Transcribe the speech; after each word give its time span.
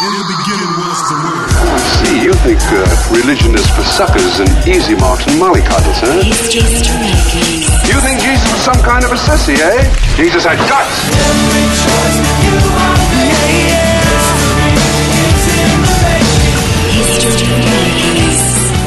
In 0.00 0.12
the 0.14 0.26
beginning 0.30 0.72
was 0.78 1.00
the 1.10 1.16
word. 1.26 1.50
I 1.74 1.78
see, 1.98 2.22
you 2.22 2.32
think 2.46 2.62
uh, 2.70 2.86
religion 3.10 3.56
is 3.56 3.66
for 3.74 3.82
suckers 3.82 4.38
and 4.38 4.48
easy 4.62 4.94
marks 4.94 5.26
and 5.26 5.34
mollycoddles, 5.42 5.98
huh? 5.98 6.22
He's 6.22 6.54
just 6.54 6.86
a 6.86 6.94
making. 7.02 7.66
You 7.90 7.98
think 8.06 8.22
Jesus 8.22 8.46
was 8.52 8.62
some 8.62 8.78
kind 8.86 9.02
of 9.04 9.10
a 9.10 9.16
sissy, 9.18 9.58
eh? 9.58 9.90
Jesus 10.14 10.44
had 10.44 10.56
guts. 10.70 11.02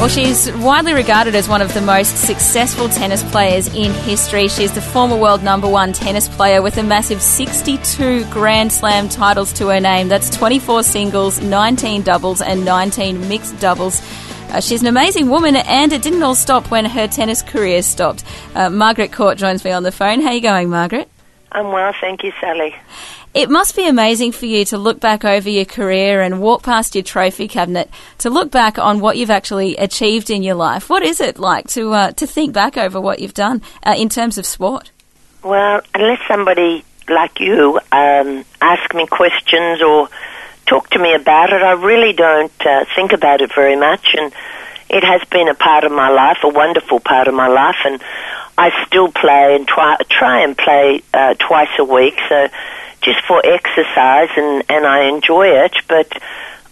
Well, 0.02 0.08
she's 0.08 0.50
widely 0.54 0.94
regarded 0.94 1.36
as 1.36 1.48
one 1.48 1.62
of 1.62 1.72
the 1.74 1.80
most 1.80 2.16
successful 2.16 2.88
tennis 2.88 3.22
players 3.30 3.68
in 3.68 3.92
history. 3.92 4.48
She's 4.48 4.72
the 4.72 4.80
former 4.80 5.14
world 5.14 5.44
number 5.44 5.68
one 5.68 5.92
tennis 5.92 6.28
player 6.28 6.60
with 6.60 6.76
a 6.76 6.82
massive 6.82 7.22
62 7.22 8.24
Grand 8.24 8.72
Slam 8.72 9.08
titles 9.08 9.52
to 9.52 9.68
her 9.68 9.78
name. 9.78 10.08
That's 10.08 10.28
24 10.36 10.82
singles, 10.82 11.40
19 11.40 12.02
doubles, 12.02 12.42
and 12.42 12.64
19 12.64 13.28
mixed 13.28 13.60
doubles. 13.60 14.02
Uh, 14.50 14.58
she's 14.58 14.80
an 14.80 14.88
amazing 14.88 15.28
woman, 15.28 15.54
and 15.54 15.92
it 15.92 16.02
didn't 16.02 16.24
all 16.24 16.34
stop 16.34 16.68
when 16.68 16.84
her 16.84 17.06
tennis 17.06 17.40
career 17.40 17.80
stopped. 17.80 18.24
Uh, 18.56 18.70
Margaret 18.70 19.12
Court 19.12 19.38
joins 19.38 19.64
me 19.64 19.70
on 19.70 19.84
the 19.84 19.92
phone. 19.92 20.20
How 20.20 20.30
are 20.30 20.34
you 20.34 20.40
going, 20.40 20.68
Margaret? 20.68 21.08
I'm 21.52 21.70
well, 21.70 21.94
thank 22.00 22.24
you, 22.24 22.32
Sally. 22.40 22.74
It 23.34 23.48
must 23.48 23.76
be 23.76 23.88
amazing 23.88 24.32
for 24.32 24.44
you 24.44 24.66
to 24.66 24.76
look 24.76 25.00
back 25.00 25.24
over 25.24 25.48
your 25.48 25.64
career 25.64 26.20
and 26.20 26.42
walk 26.42 26.62
past 26.62 26.94
your 26.94 27.02
trophy 27.02 27.48
cabinet 27.48 27.88
to 28.18 28.28
look 28.28 28.50
back 28.50 28.78
on 28.78 29.00
what 29.00 29.16
you've 29.16 29.30
actually 29.30 29.74
achieved 29.76 30.28
in 30.28 30.42
your 30.42 30.54
life. 30.54 30.90
What 30.90 31.02
is 31.02 31.18
it 31.18 31.38
like 31.38 31.68
to 31.68 31.92
uh, 31.92 32.10
to 32.12 32.26
think 32.26 32.52
back 32.52 32.76
over 32.76 33.00
what 33.00 33.20
you've 33.20 33.32
done 33.32 33.62
uh, 33.86 33.94
in 33.96 34.10
terms 34.10 34.36
of 34.36 34.44
sport? 34.44 34.90
Well, 35.42 35.80
unless 35.94 36.20
somebody 36.28 36.84
like 37.08 37.40
you 37.40 37.80
um, 37.90 38.44
ask 38.60 38.94
me 38.94 39.06
questions 39.06 39.80
or 39.80 40.10
talk 40.66 40.90
to 40.90 40.98
me 40.98 41.14
about 41.14 41.54
it, 41.54 41.62
I 41.62 41.72
really 41.72 42.12
don't 42.12 42.66
uh, 42.66 42.84
think 42.94 43.12
about 43.12 43.40
it 43.40 43.54
very 43.54 43.76
much. 43.76 44.14
And 44.14 44.30
it 44.92 45.02
has 45.02 45.22
been 45.30 45.48
a 45.48 45.54
part 45.54 45.84
of 45.84 45.92
my 45.92 46.10
life, 46.10 46.38
a 46.44 46.48
wonderful 46.48 47.00
part 47.00 47.26
of 47.26 47.34
my 47.34 47.48
life, 47.48 47.78
and 47.84 48.00
I 48.58 48.70
still 48.86 49.10
play 49.10 49.56
and 49.56 49.66
try, 49.66 49.96
try 50.10 50.42
and 50.42 50.56
play 50.56 51.02
uh, 51.14 51.34
twice 51.34 51.70
a 51.78 51.84
week. 51.84 52.18
So 52.28 52.48
just 53.00 53.24
for 53.26 53.40
exercise, 53.44 54.28
and 54.36 54.62
and 54.68 54.86
I 54.86 55.04
enjoy 55.04 55.48
it, 55.64 55.74
but 55.88 56.12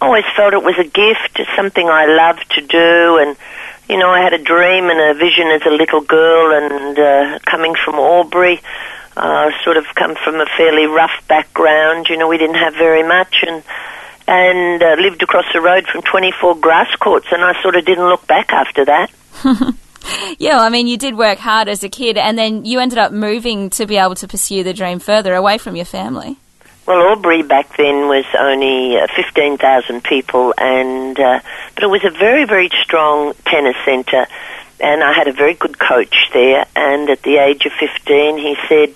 always 0.01 0.25
felt 0.37 0.53
it 0.53 0.63
was 0.63 0.79
a 0.79 0.85
gift, 0.85 1.41
something 1.57 1.89
I 1.89 2.07
loved 2.07 2.51
to 2.53 2.61
do, 2.61 3.19
and 3.19 3.37
you 3.89 3.99
know, 3.99 4.11
I 4.11 4.21
had 4.21 4.33
a 4.33 4.39
dream 4.39 4.89
and 4.89 5.01
a 5.01 5.15
vision 5.19 5.49
as 5.49 5.63
a 5.67 5.71
little 5.71 6.01
girl, 6.01 6.55
and 6.55 6.99
uh, 6.99 7.39
coming 7.45 7.75
from 7.75 7.97
Albury, 7.97 8.61
uh, 9.17 9.51
sort 9.65 9.77
of 9.77 9.85
come 9.97 10.15
from 10.15 10.37
a 10.37 10.47
fairly 10.57 10.87
rough 10.87 11.27
background. 11.27 12.09
You 12.09 12.17
know, 12.17 12.29
we 12.29 12.39
didn't 12.39 12.57
have 12.57 12.75
very 12.75 13.03
much, 13.03 13.43
and 13.47 13.65
and 14.31 14.81
uh, 14.81 14.95
lived 15.01 15.23
across 15.25 15.45
the 15.53 15.61
road 15.61 15.87
from 15.89 16.03
24 16.03 16.55
grass 16.57 16.95
courts, 16.97 17.27
and 17.33 17.43
I 17.43 17.61
sort 17.63 17.75
of 17.75 17.85
didn't 17.85 18.07
look 18.07 18.27
back 18.27 18.53
after 18.53 18.85
that. 18.87 19.11
Yeah, 20.39 20.59
I 20.59 20.71
mean, 20.71 20.87
you 20.87 20.97
did 20.97 21.17
work 21.17 21.39
hard 21.39 21.69
as 21.69 21.85
a 21.85 21.89
kid, 21.89 22.17
and 22.17 22.37
then 22.37 22.65
you 22.65 22.81
ended 22.81 22.99
up 22.99 23.13
moving 23.13 23.69
to 23.71 23.87
be 23.87 23.97
able 23.97 24.15
to 24.17 24.27
pursue 24.27 24.65
the 24.65 24.73
dream 24.73 24.99
further 24.99 25.35
away 25.35 25.59
from 25.59 25.77
your 25.77 25.85
family. 25.85 26.39
Well, 26.87 27.01
Albury 27.03 27.43
back 27.43 27.77
then 27.77 28.09
was 28.09 28.25
only 28.37 28.99
uh, 28.99 29.07
15,000 29.15 30.03
people, 30.03 30.55
and 30.57 31.21
uh, 31.21 31.41
but 31.75 31.85
it 31.85 31.89
was 31.89 32.03
a 32.05 32.11
very, 32.11 32.45
very 32.47 32.71
strong 32.83 33.35
tennis 33.45 33.77
centre, 33.85 34.27
and 34.81 35.05
I 35.05 35.13
had 35.13 35.29
a 35.29 35.33
very 35.33 35.55
good 35.55 35.79
coach 35.79 36.31
there. 36.33 36.65
And 36.75 37.11
at 37.11 37.23
the 37.23 37.37
age 37.37 37.67
of 37.67 37.73
15, 37.73 38.39
he 38.39 38.57
said, 38.69 38.95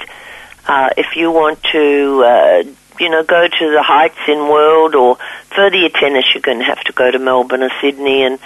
uh, 0.66 0.90
"If 0.96 1.16
you 1.16 1.30
want 1.30 1.62
to, 1.72 2.24
uh, 2.24 2.64
you 2.98 3.10
know, 3.10 3.22
go 3.22 3.46
to 3.48 3.70
the 3.70 3.82
heights 3.82 4.18
in 4.28 4.38
world 4.48 4.94
or 4.94 5.16
further 5.54 5.76
your 5.76 5.90
tennis, 5.90 6.24
you're 6.34 6.42
going 6.42 6.58
to 6.58 6.64
have 6.64 6.80
to 6.84 6.92
go 6.92 7.10
to 7.10 7.18
Melbourne 7.18 7.62
or 7.62 7.70
Sydney." 7.80 8.24
And 8.24 8.38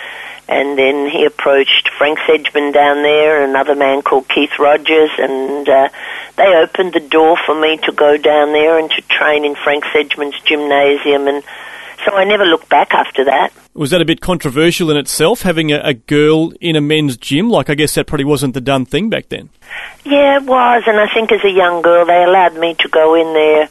and 0.49 0.79
then 0.79 1.11
he 1.11 1.27
approached 1.27 1.91
Frank 1.99 2.19
Sedgman 2.21 2.73
down 2.73 3.03
there, 3.03 3.45
another 3.45 3.75
man 3.75 4.01
called 4.01 4.29
Keith 4.29 4.59
Rogers, 4.59 5.11
and 5.19 5.69
uh, 5.69 5.89
they 6.37 6.57
opened 6.57 6.95
the 6.95 7.01
door 7.01 7.37
for 7.45 7.55
me 7.61 7.77
to 7.85 7.93
go 7.93 8.17
down 8.17 8.53
there 8.53 8.79
and 8.79 8.91
to 8.91 9.03
train 9.03 9.45
in 9.45 9.55
Frank 9.57 9.85
Sedgman's 9.85 10.41
gymnasium. 10.41 11.29
And 11.29 11.45
so 12.03 12.15
I 12.15 12.25
never 12.25 12.47
looked 12.47 12.71
back 12.71 12.95
after 12.95 13.27
that. 13.27 13.53
Was 13.75 13.91
that 13.91 14.01
a 14.01 14.07
bit 14.07 14.23
controversial 14.23 14.91
in 14.91 14.97
itself, 14.97 15.43
having 15.43 15.71
a, 15.71 15.81
a 15.85 15.93
girl 15.93 16.53
in 16.63 16.77
a 16.77 16.81
men's 16.81 17.19
gym? 17.19 17.51
Like, 17.51 17.69
I 17.69 17.75
guess 17.75 17.95
that 17.97 18.07
probably 18.07 18.25
wasn't 18.25 18.55
the 18.55 18.63
done 18.63 18.87
thing 18.87 19.11
back 19.11 19.29
then. 19.29 19.51
Yeah, 20.07 20.39
it 20.39 20.45
was, 20.45 20.83
and 20.87 20.99
I 20.99 21.13
think 21.13 21.31
as 21.31 21.45
a 21.45 21.51
young 21.51 21.83
girl 21.83 22.07
they 22.07 22.25
allowed 22.25 22.57
me 22.57 22.75
to 22.77 22.89
go 22.89 23.15
in 23.15 23.35
there 23.35 23.69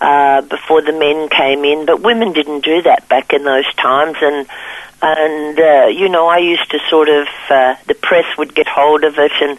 uh, 0.00 0.42
before 0.42 0.82
the 0.82 0.92
men 0.92 1.28
came 1.28 1.64
in, 1.64 1.86
but 1.86 2.02
women 2.02 2.32
didn't 2.32 2.64
do 2.64 2.82
that 2.82 3.08
back 3.08 3.32
in 3.32 3.44
those 3.44 3.72
times, 3.74 4.16
and 4.20 4.46
and 5.02 5.58
uh, 5.58 5.86
you 5.86 6.08
know 6.08 6.26
I 6.26 6.38
used 6.38 6.70
to 6.70 6.78
sort 6.88 7.08
of 7.08 7.26
uh, 7.50 7.76
the 7.86 7.94
press 7.94 8.24
would 8.38 8.54
get 8.54 8.66
hold 8.66 9.04
of 9.04 9.18
it 9.18 9.32
and 9.40 9.58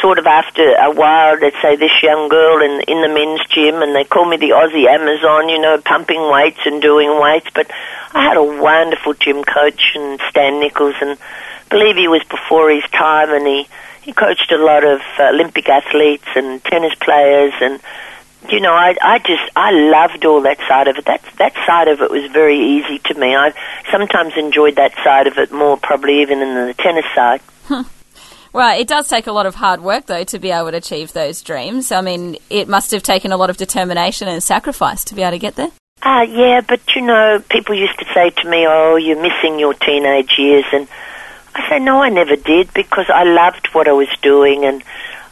sort 0.00 0.18
of 0.18 0.26
after 0.26 0.62
a 0.74 0.92
while 0.92 1.38
they'd 1.38 1.54
say 1.60 1.74
this 1.74 2.02
young 2.02 2.28
girl 2.28 2.62
in 2.62 2.80
in 2.86 3.02
the 3.02 3.08
men's 3.08 3.44
gym 3.48 3.82
and 3.82 3.94
they 3.94 4.04
call 4.04 4.24
me 4.24 4.36
the 4.36 4.50
Aussie 4.50 4.86
Amazon, 4.86 5.48
you 5.48 5.60
know, 5.60 5.78
pumping 5.84 6.30
weights 6.30 6.60
and 6.64 6.80
doing 6.80 7.20
weights, 7.20 7.48
but 7.54 7.70
I 8.14 8.22
had 8.22 8.36
a 8.36 8.42
wonderful 8.42 9.14
gym 9.14 9.44
coach 9.44 9.92
and 9.94 10.20
Stan 10.30 10.60
Nicholes 10.60 10.96
and 11.00 11.18
believe 11.68 11.96
he 11.96 12.08
was 12.08 12.22
before 12.24 12.70
his 12.70 12.84
time 12.90 13.30
and 13.30 13.46
he 13.46 13.68
he 14.02 14.12
coached 14.12 14.50
a 14.52 14.56
lot 14.56 14.84
of 14.84 15.00
uh, 15.18 15.24
Olympic 15.24 15.68
athletes 15.68 16.28
and 16.34 16.64
tennis 16.64 16.94
players 16.94 17.52
and 17.60 17.80
you 18.50 18.60
know, 18.60 18.72
I 18.72 18.96
I 19.00 19.18
just 19.18 19.50
I 19.56 19.70
loved 19.72 20.24
all 20.24 20.42
that 20.42 20.58
side 20.68 20.88
of 20.88 20.96
it. 20.96 21.04
That 21.06 21.22
that 21.38 21.54
side 21.66 21.88
of 21.88 22.00
it 22.00 22.10
was 22.10 22.30
very 22.30 22.58
easy 22.58 22.98
to 23.00 23.14
me. 23.14 23.34
I 23.34 23.52
sometimes 23.90 24.34
enjoyed 24.36 24.76
that 24.76 24.92
side 25.04 25.26
of 25.26 25.38
it 25.38 25.52
more, 25.52 25.76
probably 25.76 26.22
even 26.22 26.40
than 26.40 26.66
the 26.66 26.74
tennis 26.74 27.06
side. 27.14 27.40
Well, 28.52 28.80
it 28.80 28.88
does 28.88 29.08
take 29.08 29.26
a 29.26 29.32
lot 29.32 29.46
of 29.46 29.54
hard 29.54 29.82
work, 29.82 30.06
though, 30.06 30.24
to 30.24 30.38
be 30.38 30.50
able 30.50 30.70
to 30.70 30.78
achieve 30.78 31.12
those 31.12 31.42
dreams. 31.42 31.92
I 31.92 32.00
mean, 32.00 32.38
it 32.48 32.66
must 32.66 32.90
have 32.92 33.02
taken 33.02 33.30
a 33.30 33.36
lot 33.36 33.50
of 33.50 33.56
determination 33.56 34.26
and 34.26 34.42
sacrifice 34.42 35.04
to 35.04 35.14
be 35.14 35.22
able 35.22 35.32
to 35.32 35.38
get 35.38 35.56
there. 35.56 35.70
Ah, 36.02 36.22
yeah, 36.22 36.60
but 36.66 36.80
you 36.94 37.02
know, 37.02 37.42
people 37.50 37.74
used 37.74 37.98
to 37.98 38.06
say 38.14 38.30
to 38.30 38.48
me, 38.48 38.66
"Oh, 38.66 38.96
you're 38.96 39.20
missing 39.20 39.58
your 39.58 39.74
teenage 39.74 40.38
years," 40.38 40.64
and 40.72 40.88
I 41.54 41.68
say, 41.68 41.78
"No, 41.78 42.02
I 42.02 42.08
never 42.08 42.36
did 42.36 42.72
because 42.72 43.10
I 43.10 43.24
loved 43.24 43.68
what 43.72 43.88
I 43.88 43.92
was 43.92 44.08
doing 44.22 44.64
and." 44.64 44.82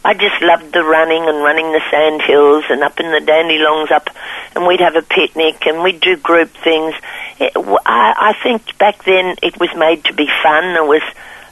I 0.07 0.13
just 0.13 0.41
loved 0.41 0.71
the 0.71 0.85
running 0.85 1.27
and 1.27 1.43
running 1.43 1.69
the 1.73 1.81
sand 1.91 2.21
hills 2.21 2.63
and 2.69 2.81
up 2.81 2.97
in 2.97 3.11
the 3.11 3.19
dandelions 3.19 3.91
up, 3.91 4.09
and 4.55 4.65
we'd 4.65 4.79
have 4.79 4.95
a 4.95 5.01
picnic 5.01 5.67
and 5.67 5.83
we'd 5.83 5.99
do 5.99 6.15
group 6.15 6.49
things. 6.63 6.95
It, 7.41 7.51
I, 7.85 8.31
I 8.31 8.33
think 8.41 8.77
back 8.77 9.03
then 9.03 9.35
it 9.43 9.59
was 9.59 9.67
made 9.75 10.05
to 10.05 10.13
be 10.13 10.29
fun. 10.41 10.63
There 10.75 10.85
was 10.85 11.01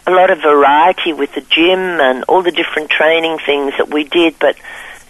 a 0.07 0.11
lot 0.11 0.31
of 0.31 0.41
variety 0.41 1.11
with 1.11 1.35
the 1.35 1.41
gym 1.41 1.99
and 1.99 2.23
all 2.29 2.43
the 2.43 2.51
different 2.51 2.89
training 2.89 3.39
things 3.45 3.73
that 3.77 3.89
we 3.89 4.05
did, 4.05 4.39
but 4.39 4.55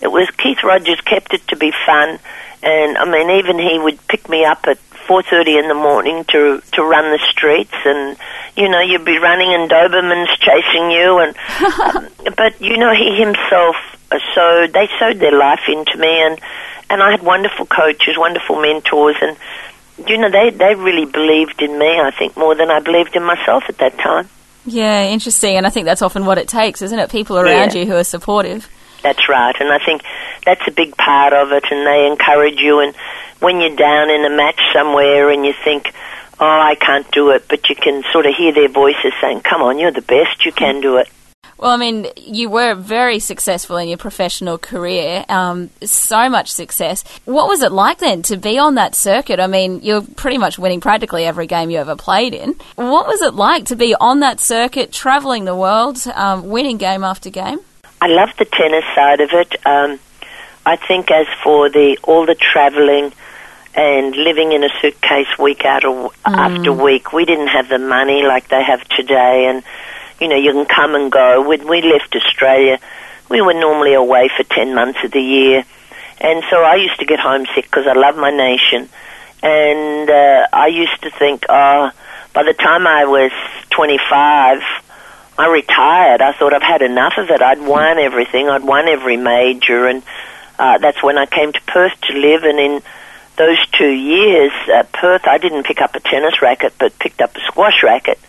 it 0.01 0.07
was 0.07 0.27
Keith 0.31 0.63
Rogers 0.63 1.01
kept 1.01 1.31
it 1.35 1.47
to 1.49 1.55
be 1.55 1.71
fun, 1.85 2.17
and 2.65 2.97
I 2.97 3.05
mean 3.05 3.29
even 3.39 3.57
he 3.59 3.79
would 3.79 4.05
pick 4.07 4.27
me 4.27 4.43
up 4.43 4.65
at 4.67 4.77
four 5.07 5.21
thirty 5.23 5.57
in 5.57 5.67
the 5.67 5.75
morning 5.75 6.25
to 6.25 6.61
to 6.73 6.83
run 6.83 7.11
the 7.11 7.19
streets, 7.29 7.73
and 7.85 8.17
you 8.57 8.67
know 8.67 8.81
you'd 8.81 9.05
be 9.05 9.17
running 9.17 9.53
and 9.53 9.69
Dobermans 9.69 10.35
chasing 10.39 10.91
you, 10.91 11.19
and 11.19 11.35
um, 11.95 12.09
but 12.35 12.59
you 12.61 12.77
know 12.77 12.93
he 12.93 13.15
himself. 13.17 13.75
Uh, 14.11 14.19
so 14.35 14.67
they 14.71 14.87
sewed 14.99 15.19
their 15.19 15.37
life 15.37 15.61
into 15.67 15.97
me, 15.97 16.09
and 16.25 16.39
and 16.89 17.01
I 17.01 17.11
had 17.11 17.23
wonderful 17.23 17.65
coaches, 17.65 18.15
wonderful 18.17 18.61
mentors, 18.61 19.15
and 19.21 19.37
you 20.07 20.17
know 20.17 20.29
they 20.29 20.49
they 20.51 20.75
really 20.75 21.05
believed 21.05 21.61
in 21.61 21.77
me. 21.79 21.99
I 21.99 22.11
think 22.11 22.35
more 22.37 22.55
than 22.55 22.69
I 22.69 22.79
believed 22.79 23.15
in 23.15 23.23
myself 23.23 23.63
at 23.69 23.77
that 23.79 23.97
time. 23.99 24.29
Yeah, 24.67 25.03
interesting. 25.05 25.57
And 25.57 25.67
I 25.67 25.69
think 25.69 25.85
that's 25.85 26.01
often 26.01 26.25
what 26.25 26.39
it 26.39 26.47
takes, 26.47 26.81
isn't 26.81 26.97
it? 26.97 27.11
People 27.11 27.37
around 27.37 27.75
Yeah. 27.75 27.81
you 27.81 27.85
who 27.87 27.95
are 27.95 28.03
supportive. 28.03 28.67
That's 29.03 29.29
right, 29.29 29.55
and 29.59 29.71
I 29.71 29.77
think 29.85 30.01
that's 30.45 30.67
a 30.67 30.71
big 30.71 30.95
part 30.97 31.33
of 31.33 31.51
it. 31.51 31.65
And 31.71 31.85
they 31.85 32.07
encourage 32.07 32.59
you. 32.59 32.79
And 32.79 32.95
when 33.39 33.61
you're 33.61 33.75
down 33.75 34.09
in 34.09 34.25
a 34.25 34.29
match 34.29 34.59
somewhere 34.73 35.29
and 35.29 35.45
you 35.45 35.53
think, 35.63 35.93
"Oh, 36.39 36.45
I 36.45 36.75
can't 36.75 37.09
do 37.11 37.31
it," 37.31 37.45
but 37.49 37.69
you 37.69 37.75
can 37.75 38.03
sort 38.11 38.25
of 38.25 38.35
hear 38.35 38.53
their 38.53 38.69
voices 38.69 39.13
saying, 39.21 39.41
"Come 39.41 39.61
on, 39.61 39.79
you're 39.79 39.91
the 39.91 40.01
best. 40.01 40.45
You 40.45 40.51
can 40.51 40.81
do 40.81 40.97
it." 40.97 41.07
Well, 41.57 41.71
I 41.71 41.77
mean, 41.77 42.07
you 42.17 42.49
were 42.49 42.75
very 42.75 43.19
successful 43.19 43.77
in 43.77 43.87
your 43.87 43.97
professional 43.97 44.57
career, 44.57 45.23
um, 45.29 45.69
so 45.81 46.29
much 46.29 46.51
success. 46.51 47.03
What 47.23 47.47
was 47.47 47.61
it 47.61 47.71
like 47.71 47.99
then 47.99 48.23
to 48.23 48.35
be 48.35 48.57
on 48.57 48.75
that 48.75 48.93
circuit? 48.93 49.39
I 49.39 49.47
mean, 49.47 49.79
you're 49.81 50.01
pretty 50.01 50.37
much 50.37 50.59
winning 50.59 50.81
practically 50.81 51.23
every 51.23 51.47
game 51.47 51.69
you 51.69 51.77
ever 51.77 51.95
played 51.95 52.33
in. 52.33 52.55
What 52.75 53.07
was 53.07 53.21
it 53.21 53.35
like 53.35 53.65
to 53.65 53.77
be 53.77 53.95
on 53.95 54.19
that 54.19 54.41
circuit, 54.41 54.91
travelling 54.91 55.45
the 55.45 55.55
world, 55.55 56.05
um, 56.13 56.49
winning 56.49 56.77
game 56.77 57.05
after 57.05 57.29
game? 57.29 57.59
I 58.01 58.07
love 58.07 58.29
the 58.37 58.45
tennis 58.45 58.83
side 58.93 59.21
of 59.21 59.29
it. 59.31 59.55
Um, 59.65 59.99
I 60.65 60.75
think 60.77 61.11
as 61.11 61.27
for 61.43 61.69
the 61.69 61.97
all 62.03 62.25
the 62.25 62.35
traveling 62.35 63.13
and 63.75 64.15
living 64.15 64.53
in 64.53 64.63
a 64.63 64.69
suitcase 64.81 65.37
week 65.37 65.65
out 65.65 65.83
or 65.85 66.11
after 66.25 66.71
week, 66.71 67.11
we 67.13 67.25
didn't 67.25 67.47
have 67.47 67.69
the 67.69 67.77
money 67.77 68.23
like 68.23 68.47
they 68.47 68.63
have 68.63 68.83
today, 68.89 69.47
and 69.47 69.63
you 70.19 70.27
know 70.27 70.35
you 70.35 70.53
can 70.53 70.65
come 70.65 70.95
and 70.95 71.11
go. 71.11 71.47
When 71.47 71.67
we 71.67 71.81
left 71.81 72.15
Australia, 72.15 72.79
we 73.29 73.41
were 73.41 73.53
normally 73.53 73.93
away 73.93 74.29
for 74.35 74.43
ten 74.43 74.73
months 74.73 74.99
of 75.03 75.11
the 75.11 75.21
year, 75.21 75.63
and 76.19 76.43
so 76.49 76.63
I 76.63 76.75
used 76.75 76.99
to 76.99 77.05
get 77.05 77.19
homesick 77.19 77.65
because 77.65 77.85
I 77.87 77.93
love 77.93 78.17
my 78.17 78.31
nation. 78.31 78.89
And 79.43 80.09
uh, 80.09 80.47
I 80.51 80.67
used 80.67 81.03
to 81.03 81.11
think, 81.11 81.45
oh, 81.49 81.91
by 82.33 82.41
the 82.43 82.53
time 82.53 82.87
I 82.87 83.05
was 83.05 83.31
25, 83.69 84.63
I 85.37 85.47
retired. 85.47 86.21
I 86.21 86.33
thought 86.33 86.51
I've 86.51 86.63
had 86.63 86.81
enough 86.81 87.13
of 87.17 87.29
it. 87.29 87.43
I'd 87.43 87.61
won 87.61 87.99
everything. 87.99 88.49
I'd 88.49 88.63
won 88.63 88.87
every 88.87 89.17
major, 89.17 89.85
and 89.85 90.01
uh, 90.57 90.77
that's 90.77 91.01
when 91.03 91.17
I 91.17 91.25
came 91.25 91.51
to 91.51 91.61
Perth 91.61 91.99
to 92.01 92.13
live. 92.13 92.43
And 92.43 92.59
in 92.59 92.81
those 93.37 93.57
two 93.77 93.91
years 93.91 94.51
at 94.73 94.91
Perth, 94.91 95.27
I 95.27 95.37
didn't 95.37 95.63
pick 95.63 95.81
up 95.81 95.95
a 95.95 95.99
tennis 95.99 96.41
racket, 96.41 96.73
but 96.79 96.97
picked 96.99 97.21
up 97.21 97.35
a 97.35 97.41
squash 97.41 97.83
racket. 97.83 98.19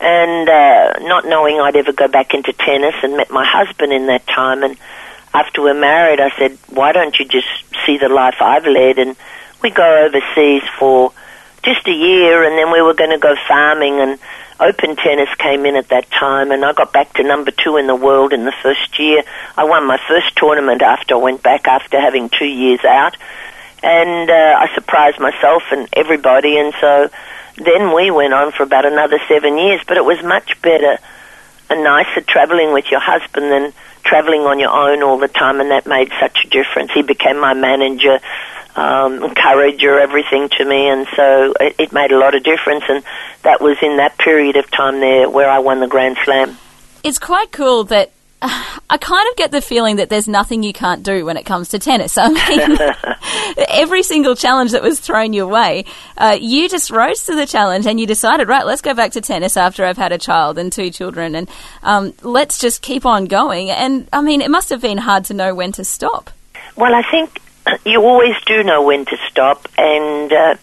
And 0.00 0.48
uh, 0.48 0.98
not 1.00 1.26
knowing 1.26 1.60
I'd 1.60 1.76
ever 1.76 1.92
go 1.92 2.08
back 2.08 2.32
into 2.32 2.52
tennis, 2.54 2.94
and 3.02 3.16
met 3.16 3.30
my 3.30 3.44
husband 3.44 3.92
in 3.92 4.06
that 4.06 4.26
time. 4.26 4.62
And 4.62 4.76
after 5.34 5.60
we're 5.60 5.74
married, 5.74 6.20
I 6.20 6.30
said, 6.38 6.56
"Why 6.68 6.92
don't 6.92 7.18
you 7.18 7.26
just 7.26 7.48
see 7.84 7.98
the 7.98 8.08
life 8.08 8.36
I've 8.40 8.66
led?" 8.66 8.98
And 8.98 9.14
we 9.62 9.68
go 9.68 10.04
overseas 10.06 10.62
for 10.78 11.12
just 11.62 11.86
a 11.86 11.92
year, 11.92 12.42
and 12.44 12.56
then 12.56 12.72
we 12.72 12.80
were 12.80 12.94
going 12.94 13.10
to 13.10 13.18
go 13.18 13.34
farming 13.46 14.00
and 14.00 14.18
Open 14.60 14.94
tennis 14.94 15.34
came 15.38 15.64
in 15.64 15.74
at 15.74 15.88
that 15.88 16.10
time, 16.10 16.52
and 16.52 16.62
I 16.64 16.74
got 16.74 16.92
back 16.92 17.14
to 17.14 17.22
number 17.22 17.50
two 17.50 17.78
in 17.78 17.86
the 17.86 17.96
world 17.96 18.34
in 18.34 18.44
the 18.44 18.52
first 18.62 18.98
year. 18.98 19.22
I 19.56 19.64
won 19.64 19.86
my 19.86 19.98
first 20.06 20.36
tournament 20.36 20.82
after 20.82 21.14
I 21.14 21.18
went 21.18 21.42
back 21.42 21.66
after 21.66 21.98
having 21.98 22.28
two 22.28 22.44
years 22.44 22.84
out, 22.84 23.16
and 23.82 24.28
uh, 24.28 24.58
I 24.58 24.70
surprised 24.74 25.18
myself 25.18 25.62
and 25.72 25.88
everybody, 25.94 26.58
and 26.58 26.74
so 26.78 27.10
then 27.56 27.94
we 27.94 28.10
went 28.10 28.34
on 28.34 28.52
for 28.52 28.62
about 28.62 28.84
another 28.84 29.18
seven 29.28 29.56
years. 29.56 29.80
But 29.88 29.96
it 29.96 30.04
was 30.04 30.22
much 30.22 30.60
better 30.60 30.98
and 31.70 31.82
nicer 31.82 32.20
traveling 32.20 32.74
with 32.74 32.90
your 32.90 33.00
husband 33.00 33.50
than 33.50 33.72
traveling 34.10 34.40
on 34.40 34.58
your 34.58 34.70
own 34.70 35.02
all 35.04 35.18
the 35.18 35.28
time, 35.28 35.60
and 35.60 35.70
that 35.70 35.86
made 35.86 36.10
such 36.20 36.44
a 36.44 36.48
difference. 36.48 36.90
He 36.92 37.02
became 37.02 37.38
my 37.38 37.54
manager 37.54 38.18
um, 38.74 39.22
encourager, 39.22 39.98
everything 39.98 40.48
to 40.58 40.64
me, 40.64 40.88
and 40.88 41.06
so 41.16 41.54
it, 41.60 41.76
it 41.78 41.92
made 41.92 42.10
a 42.10 42.18
lot 42.18 42.34
of 42.34 42.42
difference. 42.42 42.84
And 42.88 43.04
that 43.42 43.60
was 43.60 43.76
in 43.82 43.96
that 43.98 44.18
period 44.18 44.56
of 44.56 44.70
time 44.70 45.00
there 45.00 45.30
where 45.30 45.48
I 45.48 45.60
won 45.60 45.80
the 45.80 45.86
Grand 45.86 46.16
Slam. 46.24 46.58
It's 47.02 47.18
quite 47.18 47.52
cool 47.52 47.84
that 47.84 48.12
I 48.42 48.96
kind 48.98 49.28
of 49.30 49.36
get 49.36 49.50
the 49.50 49.60
feeling 49.60 49.96
that 49.96 50.08
there's 50.08 50.26
nothing 50.26 50.62
you 50.62 50.72
can't 50.72 51.02
do 51.02 51.24
when 51.24 51.36
it 51.36 51.44
comes 51.44 51.68
to 51.70 51.78
tennis. 51.78 52.16
I 52.16 52.28
mean, 52.28 52.78
every 53.68 54.02
single 54.02 54.34
challenge 54.34 54.72
that 54.72 54.82
was 54.82 54.98
thrown 54.98 55.32
your 55.32 55.46
way, 55.46 55.84
uh, 56.16 56.38
you 56.40 56.68
just 56.68 56.90
rose 56.90 57.24
to 57.24 57.36
the 57.36 57.46
challenge 57.46 57.86
and 57.86 58.00
you 58.00 58.06
decided, 58.06 58.48
right, 58.48 58.64
let's 58.64 58.80
go 58.80 58.94
back 58.94 59.12
to 59.12 59.20
tennis 59.20 59.56
after 59.56 59.84
I've 59.84 59.98
had 59.98 60.12
a 60.12 60.18
child 60.18 60.58
and 60.58 60.72
two 60.72 60.90
children 60.90 61.34
and 61.34 61.50
um, 61.82 62.14
let's 62.22 62.58
just 62.58 62.80
keep 62.80 63.04
on 63.04 63.26
going. 63.26 63.70
And 63.70 64.08
I 64.12 64.22
mean, 64.22 64.40
it 64.40 64.50
must 64.50 64.70
have 64.70 64.80
been 64.80 64.98
hard 64.98 65.26
to 65.26 65.34
know 65.34 65.54
when 65.54 65.72
to 65.72 65.84
stop. 65.84 66.30
Well, 66.76 66.94
I 66.94 67.02
think 67.10 67.40
you 67.84 68.02
always 68.02 68.34
do 68.46 68.62
know 68.62 68.82
when 68.82 69.04
to 69.04 69.16
stop, 69.28 69.68
and 69.76 70.32
uh, 70.32 70.54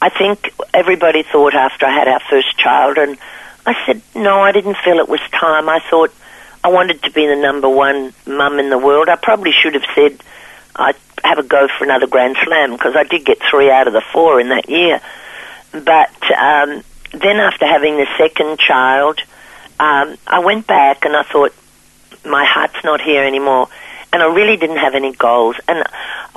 I 0.00 0.08
think 0.08 0.52
everybody 0.74 1.22
thought 1.22 1.54
after 1.54 1.86
I 1.86 1.90
had 1.90 2.08
our 2.08 2.20
first 2.28 2.58
child, 2.58 2.98
and 2.98 3.16
I 3.64 3.74
said, 3.86 4.02
no, 4.14 4.40
I 4.40 4.52
didn't 4.52 4.76
feel 4.78 4.98
it 4.98 5.08
was 5.08 5.20
time. 5.30 5.68
I 5.68 5.80
thought 5.88 6.12
I 6.64 6.68
wanted 6.68 7.02
to 7.02 7.10
be 7.10 7.26
the 7.26 7.36
number 7.36 7.68
one 7.68 8.14
mum 8.26 8.58
in 8.58 8.70
the 8.70 8.78
world. 8.78 9.08
I 9.08 9.16
probably 9.16 9.52
should 9.52 9.74
have 9.74 9.84
said 9.94 10.20
I'd 10.76 10.96
have 11.24 11.38
a 11.38 11.42
go 11.42 11.68
for 11.68 11.84
another 11.84 12.06
Grand 12.06 12.36
Slam 12.42 12.72
because 12.72 12.94
I 12.96 13.04
did 13.04 13.24
get 13.24 13.38
three 13.50 13.70
out 13.70 13.86
of 13.86 13.92
the 13.92 14.02
four 14.12 14.40
in 14.40 14.48
that 14.50 14.68
year. 14.68 15.00
But 15.72 16.30
um, 16.32 16.82
then 17.12 17.36
after 17.36 17.66
having 17.66 17.96
the 17.96 18.06
second 18.16 18.58
child, 18.58 19.20
um, 19.80 20.16
I 20.26 20.40
went 20.44 20.66
back 20.66 21.04
and 21.04 21.16
I 21.16 21.22
thought, 21.24 21.52
my 22.24 22.44
heart's 22.44 22.84
not 22.84 23.00
here 23.00 23.24
anymore 23.24 23.68
and 24.12 24.22
I 24.22 24.26
really 24.26 24.56
didn't 24.56 24.76
have 24.76 24.94
any 24.94 25.12
goals. 25.12 25.56
And 25.66 25.82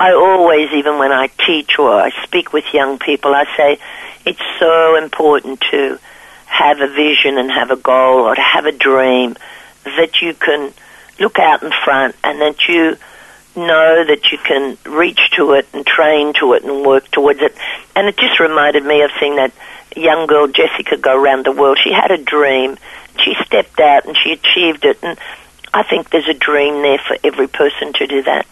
I 0.00 0.12
always, 0.12 0.70
even 0.72 0.98
when 0.98 1.12
I 1.12 1.28
teach 1.46 1.78
or 1.78 1.92
I 1.92 2.10
speak 2.24 2.52
with 2.52 2.64
young 2.72 2.98
people, 2.98 3.34
I 3.34 3.44
say 3.56 3.78
it's 4.24 4.40
so 4.58 4.96
important 4.96 5.60
to 5.70 5.98
have 6.46 6.80
a 6.80 6.88
vision 6.88 7.38
and 7.38 7.50
have 7.50 7.70
a 7.70 7.76
goal 7.76 8.20
or 8.20 8.34
to 8.34 8.40
have 8.40 8.64
a 8.64 8.72
dream 8.72 9.36
that 9.96 10.20
you 10.20 10.34
can 10.34 10.72
look 11.18 11.38
out 11.38 11.62
in 11.62 11.72
front 11.84 12.14
and 12.22 12.40
that 12.40 12.68
you 12.68 12.96
know 13.56 14.04
that 14.04 14.30
you 14.30 14.38
can 14.38 14.76
reach 14.84 15.20
to 15.36 15.52
it 15.52 15.66
and 15.72 15.86
train 15.86 16.34
to 16.34 16.52
it 16.52 16.64
and 16.64 16.84
work 16.84 17.10
towards 17.10 17.40
it. 17.40 17.54
And 17.94 18.06
it 18.06 18.16
just 18.18 18.38
reminded 18.38 18.84
me 18.84 19.02
of 19.02 19.10
seeing 19.18 19.36
that 19.36 19.52
young 19.96 20.26
girl 20.26 20.46
Jessica 20.46 20.96
go 20.98 21.20
around 21.20 21.46
the 21.46 21.52
world. 21.52 21.78
She 21.82 21.92
had 21.92 22.10
a 22.10 22.18
dream. 22.18 22.76
She 23.24 23.34
stepped 23.44 23.80
out 23.80 24.04
and 24.06 24.16
she 24.16 24.32
achieved 24.32 24.84
it. 24.84 24.98
And 25.02 25.18
I 25.72 25.82
think 25.82 26.10
there's 26.10 26.28
a 26.28 26.34
dream 26.34 26.82
there 26.82 26.98
for 26.98 27.16
every 27.24 27.48
person 27.48 27.92
to 27.94 28.06
do 28.06 28.22
that. 28.24 28.46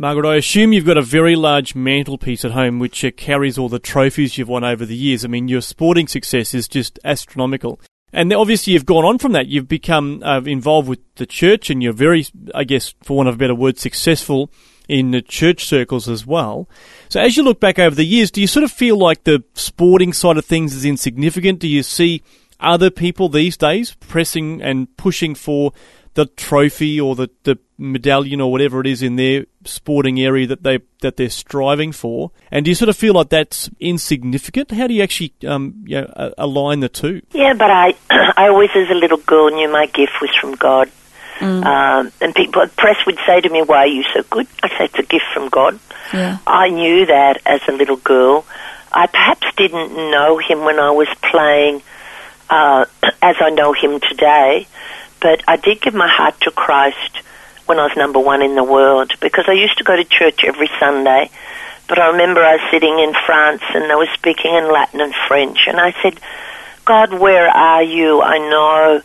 Margaret, 0.00 0.28
I 0.28 0.36
assume 0.36 0.72
you've 0.72 0.86
got 0.86 0.96
a 0.96 1.02
very 1.02 1.34
large 1.34 1.74
mantelpiece 1.74 2.44
at 2.44 2.52
home 2.52 2.78
which 2.78 3.04
uh, 3.04 3.10
carries 3.16 3.58
all 3.58 3.68
the 3.68 3.80
trophies 3.80 4.38
you've 4.38 4.48
won 4.48 4.62
over 4.62 4.86
the 4.86 4.94
years. 4.94 5.24
I 5.24 5.28
mean, 5.28 5.48
your 5.48 5.60
sporting 5.60 6.06
success 6.06 6.54
is 6.54 6.68
just 6.68 7.00
astronomical. 7.04 7.80
And 8.12 8.32
obviously, 8.32 8.72
you've 8.72 8.86
gone 8.86 9.04
on 9.04 9.18
from 9.18 9.32
that. 9.32 9.48
You've 9.48 9.68
become 9.68 10.22
uh, 10.22 10.40
involved 10.40 10.88
with 10.88 11.00
the 11.16 11.26
church, 11.26 11.68
and 11.70 11.82
you're 11.82 11.92
very, 11.92 12.26
I 12.54 12.64
guess, 12.64 12.94
for 13.02 13.16
want 13.16 13.28
of 13.28 13.34
a 13.34 13.38
better 13.38 13.54
word, 13.54 13.78
successful 13.78 14.50
in 14.88 15.10
the 15.10 15.20
church 15.20 15.66
circles 15.66 16.08
as 16.08 16.26
well. 16.26 16.68
So, 17.10 17.20
as 17.20 17.36
you 17.36 17.42
look 17.42 17.60
back 17.60 17.78
over 17.78 17.94
the 17.94 18.06
years, 18.06 18.30
do 18.30 18.40
you 18.40 18.46
sort 18.46 18.64
of 18.64 18.72
feel 18.72 18.96
like 18.96 19.24
the 19.24 19.44
sporting 19.54 20.12
side 20.12 20.38
of 20.38 20.44
things 20.46 20.74
is 20.74 20.84
insignificant? 20.84 21.58
Do 21.58 21.68
you 21.68 21.82
see 21.82 22.22
other 22.60 22.90
people 22.90 23.28
these 23.28 23.56
days 23.56 23.94
pressing 24.00 24.62
and 24.62 24.94
pushing 24.96 25.34
for 25.34 25.72
the 26.14 26.26
trophy 26.26 27.00
or 27.00 27.14
the, 27.14 27.30
the 27.44 27.58
medallion 27.78 28.40
or 28.40 28.50
whatever 28.50 28.80
it 28.80 28.86
is 28.86 29.02
in 29.02 29.16
their 29.16 29.46
sporting 29.64 30.20
area 30.20 30.46
that 30.46 30.62
they 30.62 30.80
that 31.00 31.16
they're 31.16 31.30
striving 31.30 31.92
for? 31.92 32.30
And 32.50 32.64
do 32.64 32.70
you 32.70 32.74
sort 32.74 32.88
of 32.88 32.96
feel 32.96 33.14
like 33.14 33.28
that's 33.28 33.70
insignificant? 33.80 34.70
How 34.70 34.86
do 34.86 34.94
you 34.94 35.02
actually 35.02 35.32
um, 35.46 35.84
you 35.86 36.00
know, 36.00 36.34
align 36.38 36.80
the 36.80 36.88
two? 36.88 37.22
Yeah, 37.32 37.54
but 37.54 37.70
I 37.70 37.94
I 38.10 38.48
always, 38.48 38.70
as 38.74 38.90
a 38.90 38.94
little 38.94 39.18
girl, 39.18 39.50
knew 39.50 39.70
my 39.70 39.86
gift 39.86 40.20
was 40.20 40.34
from 40.40 40.54
God. 40.54 40.90
Mm. 41.38 41.64
Um, 41.64 42.12
and 42.20 42.34
people, 42.34 42.66
press 42.76 42.96
would 43.06 43.18
say 43.24 43.40
to 43.40 43.48
me, 43.48 43.62
"Why 43.62 43.78
are 43.78 43.86
you 43.86 44.02
so 44.14 44.22
good?" 44.28 44.48
I 44.62 44.68
say, 44.70 44.84
"It's 44.86 44.98
a 44.98 45.02
gift 45.02 45.26
from 45.32 45.48
God." 45.48 45.78
Yeah. 46.12 46.38
I 46.46 46.70
knew 46.70 47.06
that 47.06 47.40
as 47.46 47.60
a 47.68 47.72
little 47.72 47.96
girl. 47.96 48.44
I 48.92 49.06
perhaps 49.06 49.46
didn't 49.56 49.94
know 50.10 50.38
Him 50.38 50.64
when 50.64 50.80
I 50.80 50.90
was 50.90 51.08
playing 51.30 51.82
uh, 52.50 52.86
as 53.22 53.36
I 53.40 53.50
know 53.50 53.72
Him 53.72 54.00
today, 54.00 54.66
but 55.20 55.42
I 55.48 55.56
did 55.56 55.80
give 55.80 55.94
my 55.94 56.08
heart 56.08 56.40
to 56.42 56.50
Christ 56.50 57.22
when 57.66 57.78
I 57.78 57.84
was 57.84 57.96
number 57.96 58.18
one 58.18 58.42
in 58.42 58.54
the 58.54 58.64
world 58.64 59.12
because 59.20 59.44
I 59.48 59.52
used 59.52 59.78
to 59.78 59.84
go 59.84 59.94
to 59.94 60.04
church 60.04 60.44
every 60.44 60.70
Sunday. 60.80 61.30
But 61.88 61.98
I 61.98 62.08
remember 62.08 62.42
I 62.42 62.56
was 62.56 62.70
sitting 62.70 62.98
in 62.98 63.14
France 63.26 63.62
and 63.74 63.90
they 63.90 63.94
were 63.94 64.08
speaking 64.14 64.54
in 64.54 64.72
Latin 64.72 65.00
and 65.00 65.14
French. 65.26 65.58
And 65.66 65.78
I 65.78 65.94
said, 66.02 66.20
God, 66.84 67.12
where 67.12 67.48
are 67.48 67.82
you? 67.82 68.22
I 68.22 68.38
know 68.38 69.02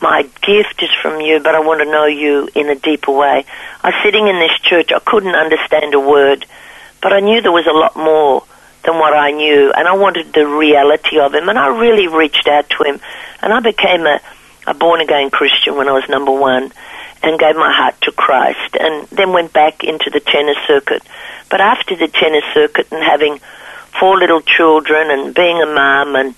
my 0.00 0.22
gift 0.22 0.82
is 0.82 0.90
from 1.02 1.20
you, 1.20 1.40
but 1.40 1.54
I 1.54 1.60
want 1.60 1.80
to 1.80 1.90
know 1.90 2.06
you 2.06 2.48
in 2.54 2.68
a 2.68 2.74
deeper 2.74 3.12
way. 3.12 3.44
I 3.82 3.90
was 3.90 4.02
sitting 4.04 4.28
in 4.28 4.38
this 4.38 4.58
church. 4.60 4.92
I 4.92 4.98
couldn't 4.98 5.34
understand 5.34 5.94
a 5.94 6.00
word, 6.00 6.46
but 7.00 7.12
I 7.12 7.20
knew 7.20 7.40
there 7.40 7.52
was 7.52 7.66
a 7.66 7.72
lot 7.72 7.96
more 7.96 8.44
than 8.84 8.98
what 8.98 9.14
I 9.14 9.30
knew. 9.30 9.72
And 9.72 9.88
I 9.88 9.96
wanted 9.96 10.32
the 10.32 10.46
reality 10.46 11.18
of 11.18 11.34
him. 11.34 11.48
And 11.48 11.58
I 11.58 11.68
really 11.68 12.08
reached 12.08 12.46
out 12.46 12.68
to 12.70 12.84
him. 12.84 13.00
And 13.42 13.52
I 13.52 13.60
became 13.60 14.06
a 14.06 14.20
a 14.66 14.74
born 14.74 15.00
again 15.00 15.30
Christian 15.30 15.76
when 15.76 15.88
I 15.88 15.92
was 15.92 16.08
number 16.08 16.32
one 16.32 16.72
and 17.22 17.38
gave 17.38 17.56
my 17.56 17.72
heart 17.72 18.00
to 18.02 18.12
Christ 18.12 18.76
and 18.78 19.06
then 19.08 19.32
went 19.32 19.52
back 19.52 19.84
into 19.84 20.10
the 20.10 20.20
tennis 20.20 20.56
circuit. 20.66 21.02
But 21.48 21.60
after 21.60 21.96
the 21.96 22.08
tennis 22.08 22.44
circuit 22.52 22.88
and 22.90 23.02
having 23.02 23.40
four 23.98 24.18
little 24.18 24.40
children 24.40 25.10
and 25.10 25.34
being 25.34 25.62
a 25.62 25.66
mom 25.66 26.16
and 26.16 26.34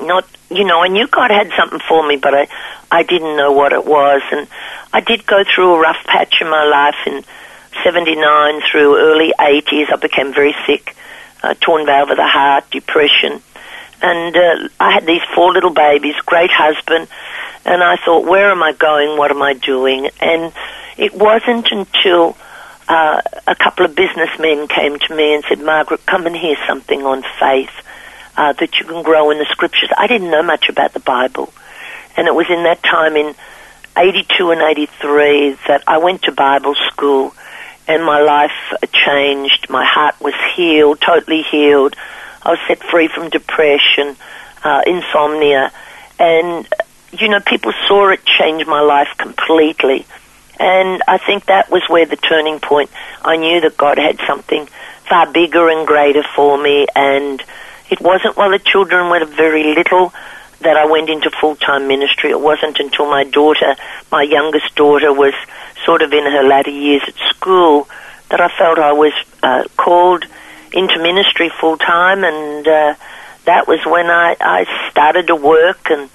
not, 0.00 0.26
you 0.50 0.64
know, 0.64 0.80
I 0.80 0.88
knew 0.88 1.06
God 1.06 1.30
had 1.30 1.50
something 1.56 1.80
for 1.88 2.06
me, 2.06 2.16
but 2.16 2.34
I, 2.34 2.48
I 2.90 3.02
didn't 3.02 3.36
know 3.36 3.52
what 3.52 3.72
it 3.72 3.84
was. 3.84 4.22
And 4.32 4.46
I 4.92 5.00
did 5.00 5.26
go 5.26 5.42
through 5.44 5.74
a 5.74 5.80
rough 5.80 6.04
patch 6.04 6.36
in 6.40 6.48
my 6.48 6.64
life 6.64 6.96
in 7.06 7.24
79 7.84 8.62
through 8.70 8.96
early 8.98 9.32
80s. 9.38 9.92
I 9.92 9.96
became 9.96 10.34
very 10.34 10.54
sick, 10.66 10.94
uh, 11.42 11.54
torn 11.60 11.86
valve 11.86 12.10
of 12.10 12.16
the 12.16 12.26
heart, 12.26 12.70
depression 12.70 13.42
and 14.02 14.36
uh, 14.36 14.68
I 14.78 14.92
had 14.92 15.06
these 15.06 15.22
four 15.34 15.52
little 15.52 15.70
babies, 15.70 16.14
great 16.26 16.50
husband, 16.50 17.08
and 17.64 17.82
I 17.82 17.96
thought, 17.96 18.26
where 18.26 18.50
am 18.50 18.62
I 18.62 18.72
going? 18.72 19.18
What 19.18 19.30
am 19.30 19.42
I 19.42 19.54
doing? 19.54 20.08
And 20.20 20.52
it 20.96 21.14
wasn't 21.14 21.70
until 21.70 22.36
uh, 22.88 23.20
a 23.46 23.54
couple 23.54 23.84
of 23.84 23.94
businessmen 23.94 24.68
came 24.68 24.98
to 24.98 25.14
me 25.14 25.34
and 25.34 25.44
said, 25.48 25.60
Margaret, 25.60 26.04
come 26.06 26.26
and 26.26 26.36
hear 26.36 26.56
something 26.66 27.02
on 27.02 27.22
faith 27.38 27.70
uh, 28.36 28.52
that 28.54 28.78
you 28.78 28.86
can 28.86 29.02
grow 29.02 29.30
in 29.30 29.38
the 29.38 29.46
scriptures. 29.50 29.90
I 29.96 30.06
didn't 30.06 30.30
know 30.30 30.42
much 30.42 30.68
about 30.68 30.92
the 30.92 31.00
Bible, 31.00 31.52
and 32.16 32.26
it 32.26 32.34
was 32.34 32.46
in 32.50 32.64
that 32.64 32.82
time 32.82 33.16
in 33.16 33.34
82 33.96 34.50
and 34.50 34.62
83 34.62 35.58
that 35.68 35.84
I 35.86 35.98
went 35.98 36.22
to 36.22 36.32
Bible 36.32 36.74
school 36.74 37.34
and 37.86 38.04
my 38.04 38.20
life 38.20 38.52
changed. 38.92 39.68
My 39.68 39.84
heart 39.84 40.20
was 40.20 40.34
healed, 40.54 41.00
totally 41.00 41.42
healed. 41.42 41.96
I 42.42 42.50
was 42.50 42.58
set 42.66 42.82
free 42.82 43.08
from 43.08 43.30
depression, 43.30 44.16
uh, 44.64 44.82
insomnia, 44.86 45.72
and 46.18 46.66
you 47.12 47.28
know, 47.28 47.40
people 47.40 47.72
saw 47.88 48.08
it 48.10 48.24
change 48.24 48.66
my 48.66 48.80
life 48.80 49.08
completely. 49.18 50.06
And 50.58 51.02
I 51.08 51.18
think 51.18 51.46
that 51.46 51.70
was 51.70 51.82
where 51.88 52.06
the 52.06 52.16
turning 52.16 52.60
point. 52.60 52.90
I 53.22 53.36
knew 53.36 53.60
that 53.62 53.76
God 53.76 53.98
had 53.98 54.20
something 54.26 54.68
far 55.08 55.30
bigger 55.30 55.68
and 55.68 55.86
greater 55.86 56.22
for 56.36 56.58
me. 56.58 56.86
And 56.94 57.42
it 57.90 58.00
wasn't 58.00 58.36
while 58.36 58.50
the 58.50 58.58
children 58.58 59.10
were 59.10 59.24
very 59.24 59.74
little 59.74 60.12
that 60.60 60.76
I 60.76 60.84
went 60.84 61.08
into 61.08 61.30
full 61.30 61.56
time 61.56 61.88
ministry. 61.88 62.30
It 62.30 62.40
wasn't 62.40 62.78
until 62.78 63.06
my 63.06 63.24
daughter, 63.24 63.74
my 64.12 64.22
youngest 64.22 64.74
daughter, 64.74 65.12
was 65.12 65.34
sort 65.84 66.02
of 66.02 66.12
in 66.12 66.24
her 66.24 66.42
latter 66.42 66.70
years 66.70 67.02
at 67.08 67.16
school 67.34 67.88
that 68.28 68.40
I 68.40 68.48
felt 68.48 68.78
I 68.78 68.92
was 68.92 69.14
uh, 69.42 69.64
called 69.76 70.26
into 70.72 70.98
ministry 70.98 71.50
full 71.60 71.76
time, 71.76 72.24
and 72.24 72.66
uh, 72.66 72.94
that 73.44 73.66
was 73.66 73.80
when 73.84 74.06
I, 74.06 74.36
I 74.40 74.90
started 74.90 75.28
to 75.28 75.36
work 75.36 75.90
and 75.90 76.10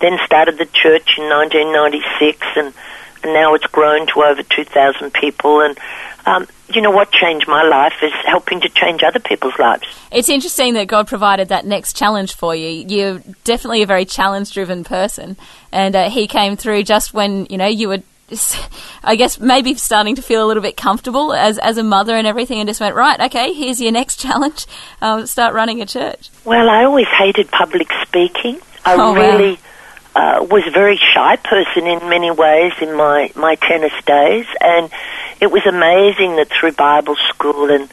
then 0.00 0.18
started 0.24 0.58
the 0.58 0.66
church 0.66 1.18
in 1.18 1.28
1996, 1.28 2.46
and, 2.56 2.74
and 3.22 3.34
now 3.34 3.54
it's 3.54 3.66
grown 3.66 4.06
to 4.08 4.22
over 4.22 4.42
2,000 4.42 5.12
people. 5.12 5.60
And 5.60 5.78
um, 6.26 6.46
you 6.74 6.80
know 6.80 6.90
what 6.90 7.10
changed 7.10 7.48
my 7.48 7.62
life 7.62 7.94
is 8.02 8.12
helping 8.24 8.60
to 8.60 8.68
change 8.68 9.02
other 9.02 9.18
people's 9.18 9.58
lives. 9.58 9.84
It's 10.10 10.28
interesting 10.28 10.74
that 10.74 10.86
God 10.86 11.06
provided 11.06 11.48
that 11.48 11.66
next 11.66 11.96
challenge 11.96 12.34
for 12.34 12.54
you. 12.54 12.84
You're 12.88 13.22
definitely 13.44 13.82
a 13.82 13.86
very 13.86 14.04
challenge-driven 14.04 14.84
person, 14.84 15.36
and 15.72 15.96
uh, 15.96 16.10
He 16.10 16.26
came 16.26 16.56
through 16.56 16.84
just 16.84 17.12
when 17.12 17.46
you 17.46 17.58
know 17.58 17.66
you 17.66 17.88
were. 17.88 18.02
I 19.02 19.16
guess 19.16 19.40
maybe 19.40 19.74
starting 19.74 20.14
to 20.16 20.22
feel 20.22 20.44
a 20.44 20.48
little 20.48 20.62
bit 20.62 20.76
comfortable 20.76 21.32
as 21.34 21.58
as 21.58 21.78
a 21.78 21.82
mother 21.82 22.14
and 22.16 22.26
everything, 22.26 22.58
and 22.60 22.68
just 22.68 22.80
went 22.80 22.94
right. 22.94 23.18
Okay, 23.20 23.52
here's 23.52 23.80
your 23.80 23.92
next 23.92 24.16
challenge. 24.20 24.66
Um, 25.00 25.26
start 25.26 25.54
running 25.54 25.80
a 25.82 25.86
church. 25.86 26.30
Well, 26.44 26.68
I 26.68 26.84
always 26.84 27.06
hated 27.18 27.50
public 27.50 27.88
speaking. 28.02 28.60
I 28.84 28.94
Oh, 28.94 29.12
wow. 29.12 29.14
really 29.14 29.58
uh, 30.16 30.46
was 30.50 30.64
a 30.66 30.70
very 30.70 30.96
shy 30.96 31.36
person 31.36 31.86
in 31.86 32.08
many 32.08 32.30
ways 32.30 32.72
in 32.80 32.94
my, 32.96 33.30
my 33.36 33.54
tennis 33.56 33.92
days, 34.06 34.46
and 34.60 34.90
it 35.40 35.50
was 35.52 35.64
amazing 35.66 36.36
that 36.36 36.48
through 36.50 36.72
Bible 36.72 37.16
school 37.28 37.70
and 37.70 37.90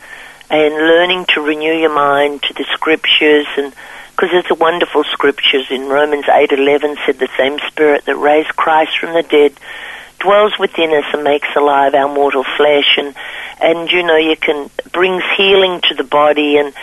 and 0.50 0.74
learning 0.76 1.26
to 1.34 1.42
renew 1.42 1.74
your 1.74 1.94
mind 1.94 2.42
to 2.44 2.54
the 2.54 2.64
scriptures 2.74 3.46
and 3.58 3.74
because 4.12 4.32
there's 4.32 4.50
a 4.50 4.56
wonderful 4.56 5.04
scriptures 5.04 5.68
in 5.70 5.90
Romans 5.90 6.24
8:11 6.26 6.96
said 7.06 7.20
the 7.20 7.28
same 7.38 7.60
spirit 7.68 8.06
that 8.06 8.16
raised 8.16 8.56
Christ 8.56 8.98
from 8.98 9.14
the 9.14 9.24
dead 9.24 9.54
dwells 10.20 10.58
within 10.60 10.92
us 10.92 11.06
and 11.14 11.24
makes 11.24 11.48
alive 11.56 11.94
our 11.94 12.14
mortal 12.14 12.44
flesh. 12.44 12.98
And 12.98 13.16
and 13.62 13.90
you 13.92 14.04
know 14.04 14.18
you 14.18 14.36
can 14.36 14.70
brings 14.92 15.24
healing 15.36 15.82
to 15.90 15.96
the 15.96 16.04
body. 16.04 16.58
And 16.58 16.74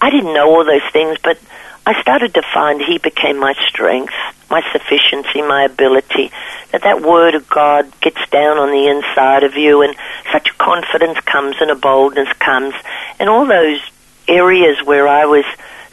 I 0.00 0.10
didn't 0.10 0.34
know 0.34 0.48
all 0.48 0.64
those 0.64 0.90
things 0.92 1.18
but 1.22 1.38
I 1.86 2.00
started 2.00 2.32
to 2.34 2.42
find 2.42 2.80
he 2.80 2.96
became 2.96 3.38
my 3.38 3.52
strength, 3.68 4.14
my 4.50 4.62
sufficiency, 4.72 5.42
my 5.42 5.64
ability. 5.64 6.30
That 6.72 6.82
that 6.82 7.02
word 7.02 7.34
of 7.34 7.46
God 7.46 7.92
gets 8.00 8.26
down 8.30 8.56
on 8.56 8.70
the 8.70 8.88
inside 8.88 9.44
of 9.44 9.54
you, 9.54 9.82
and 9.82 9.94
such 10.32 10.56
confidence 10.56 11.20
comes 11.20 11.56
and 11.60 11.70
a 11.70 11.74
boldness 11.74 12.32
comes, 12.38 12.74
and 13.18 13.28
all 13.28 13.44
those 13.44 13.80
areas 14.26 14.78
where 14.82 15.06
I 15.06 15.26
was 15.26 15.44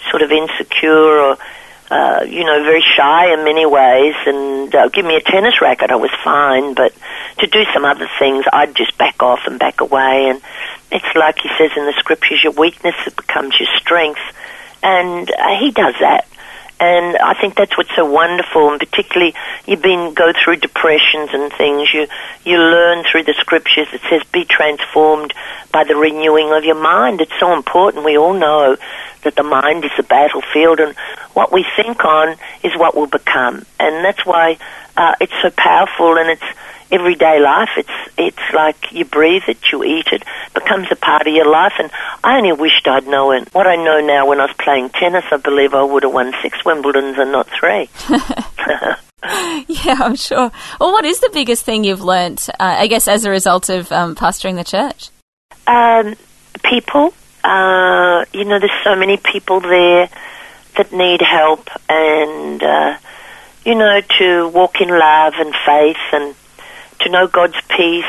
sort 0.10 0.22
of 0.22 0.31
insecure 0.31 1.20
or 1.20 1.38
uh, 1.92 2.24
you 2.24 2.46
know, 2.46 2.64
very 2.64 2.82
shy 2.96 3.34
in 3.34 3.44
many 3.44 3.66
ways, 3.66 4.16
and 4.26 4.74
uh, 4.74 4.88
give 4.88 5.04
me 5.04 5.18
a 5.18 5.22
tennis 5.22 5.60
racket, 5.62 5.92
I 5.92 5.98
was 5.98 6.10
fine, 6.24 6.74
but 6.74 6.94
to 7.40 7.48
do 7.48 7.66
some 7.74 7.84
other 7.84 8.08
things, 8.18 8.46
I'd 8.52 8.74
just 8.74 8.98
back 8.98 9.22
off 9.22 9.42
and 9.46 9.60
back 9.60 9.82
away, 9.82 10.30
and 10.30 10.42
it's 10.90 11.16
like 11.16 11.40
he 11.40 11.50
says 11.58 11.72
in 11.76 11.86
the 11.86 11.94
scriptures, 11.98 12.42
your 12.46 12.54
weakness 12.54 12.96
becomes 13.18 13.60
your 13.60 13.68
strength, 13.78 14.22
and 14.82 15.30
uh, 15.30 15.60
he 15.60 15.72
does 15.72 15.96
that. 16.00 16.28
And 16.82 17.16
I 17.18 17.36
think 17.40 17.56
that's 17.56 17.78
what's 17.78 17.96
so 17.96 18.06
wonderful, 18.06 18.72
and 18.72 18.80
particularly 18.80 19.36
you've 19.68 19.84
been 19.84 20.16
go 20.16 20.34
through 20.34 20.56
depressions 20.56 21.30
and 21.32 21.54
things. 21.54 21.94
You 21.94 22.08
you 22.44 22.58
learn 22.58 23.06
through 23.06 23.26
the 23.26 23.36
scriptures. 23.36 23.88
It 23.94 24.02
says, 24.10 24.24
"Be 24.32 24.46
transformed 24.46 25.32
by 25.72 25.84
the 25.84 25.96
renewing 25.96 26.52
of 26.52 26.64
your 26.64 26.82
mind." 26.82 27.22
It's 27.22 27.40
so 27.40 27.54
important. 27.54 28.04
We 28.04 28.18
all 28.18 28.34
know 28.34 28.78
that 29.22 29.36
the 29.36 29.44
mind 29.44 29.86
is 29.86 29.92
a 30.00 30.04
battlefield, 30.04 30.80
and 30.80 30.96
what 31.34 31.52
we 31.52 31.64
think 31.76 32.04
on 32.04 32.36
is 32.64 32.76
what 32.76 32.96
will 32.96 33.06
become. 33.06 33.64
And 33.80 34.04
that's 34.04 34.26
why 34.26 34.58
uh, 34.98 35.14
it's 35.22 35.40
so 35.40 35.52
powerful, 35.52 36.18
and 36.18 36.32
it's 36.32 36.58
everyday 36.92 37.40
life. 37.40 37.70
It's 37.78 37.90
it's 38.18 38.54
like 38.54 38.92
you 38.92 39.06
breathe 39.06 39.44
it, 39.48 39.72
you 39.72 39.84
eat 39.84 40.08
it, 40.12 40.24
becomes 40.54 40.88
a 40.92 40.96
part 40.96 41.28
of 41.28 41.34
your 41.34 41.50
life. 41.50 41.74
And 41.80 41.92
I 42.24 42.38
only 42.38 42.52
wished 42.52 42.88
I'd 42.88 43.08
known 43.08 43.46
what 43.52 43.68
I 43.68 43.76
know 43.76 44.00
now. 44.02 44.28
When 44.28 44.40
I 44.40 44.46
was 44.46 44.56
playing 44.60 44.90
tennis, 44.90 45.26
I 45.32 45.38
believe 45.38 45.74
I 45.74 45.84
would 45.84 46.04
have 46.04 46.14
won 46.14 46.34
six 46.42 46.60
Wimbledons 46.64 47.20
and 47.20 47.32
not 47.32 47.48
three. 47.50 47.90
Yeah, 49.68 49.98
I'm 50.00 50.16
sure. 50.16 50.52
Well, 50.80 50.92
what 50.92 51.06
is 51.06 51.20
the 51.20 51.30
biggest 51.32 51.64
thing 51.64 51.84
you've 51.84 52.02
learnt, 52.02 52.50
uh, 52.50 52.54
I 52.60 52.88
guess, 52.88 53.08
as 53.08 53.26
a 53.26 53.30
result 53.30 53.70
of 53.70 53.92
um, 53.92 54.16
pastoring 54.16 54.56
the 54.56 54.64
church? 54.64 55.10
Um, 55.68 56.16
people, 56.64 57.14
uh, 57.44 58.26
you 58.34 58.46
know, 58.46 58.60
there's 58.60 58.72
so 58.84 58.96
many 58.96 59.18
people 59.18 59.60
there 59.60 60.10
that 60.78 60.92
need 60.92 61.22
help, 61.22 61.68
and 61.88 62.64
uh, 62.64 62.98
you 63.66 63.76
know, 63.76 64.02
to 64.20 64.48
walk 64.50 64.82
in 64.82 64.90
love 64.90 65.34
and 65.38 65.54
faith, 65.66 65.98
and 66.14 66.36
to 67.03 67.10
know 67.10 67.27
God's 67.27 67.60
peace. 67.70 68.05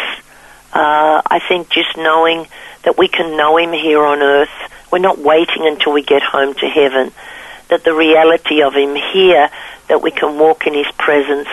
Uh, 0.73 1.21
I 1.27 1.41
think 1.49 1.71
just 1.71 1.97
knowing 1.97 2.47
that 2.85 2.97
we 2.97 3.09
can 3.09 3.37
know 3.37 3.57
Him 3.57 3.73
here 3.73 4.03
on 4.03 4.23
earth, 4.23 4.51
we're 4.91 4.99
not 4.99 5.19
waiting 5.19 5.67
until 5.67 5.93
we 5.93 6.03
get 6.03 6.23
home 6.23 6.55
to 6.55 6.67
heaven. 6.67 7.13
That 7.69 7.85
the 7.85 7.95
reality 7.95 8.63
of 8.63 8.75
Him 8.75 8.95
here, 8.95 9.51
that 9.89 10.03
we 10.03 10.11
can 10.11 10.39
walk 10.39 10.67
in 10.67 10.75
His 10.75 10.91
presence, 10.99 11.49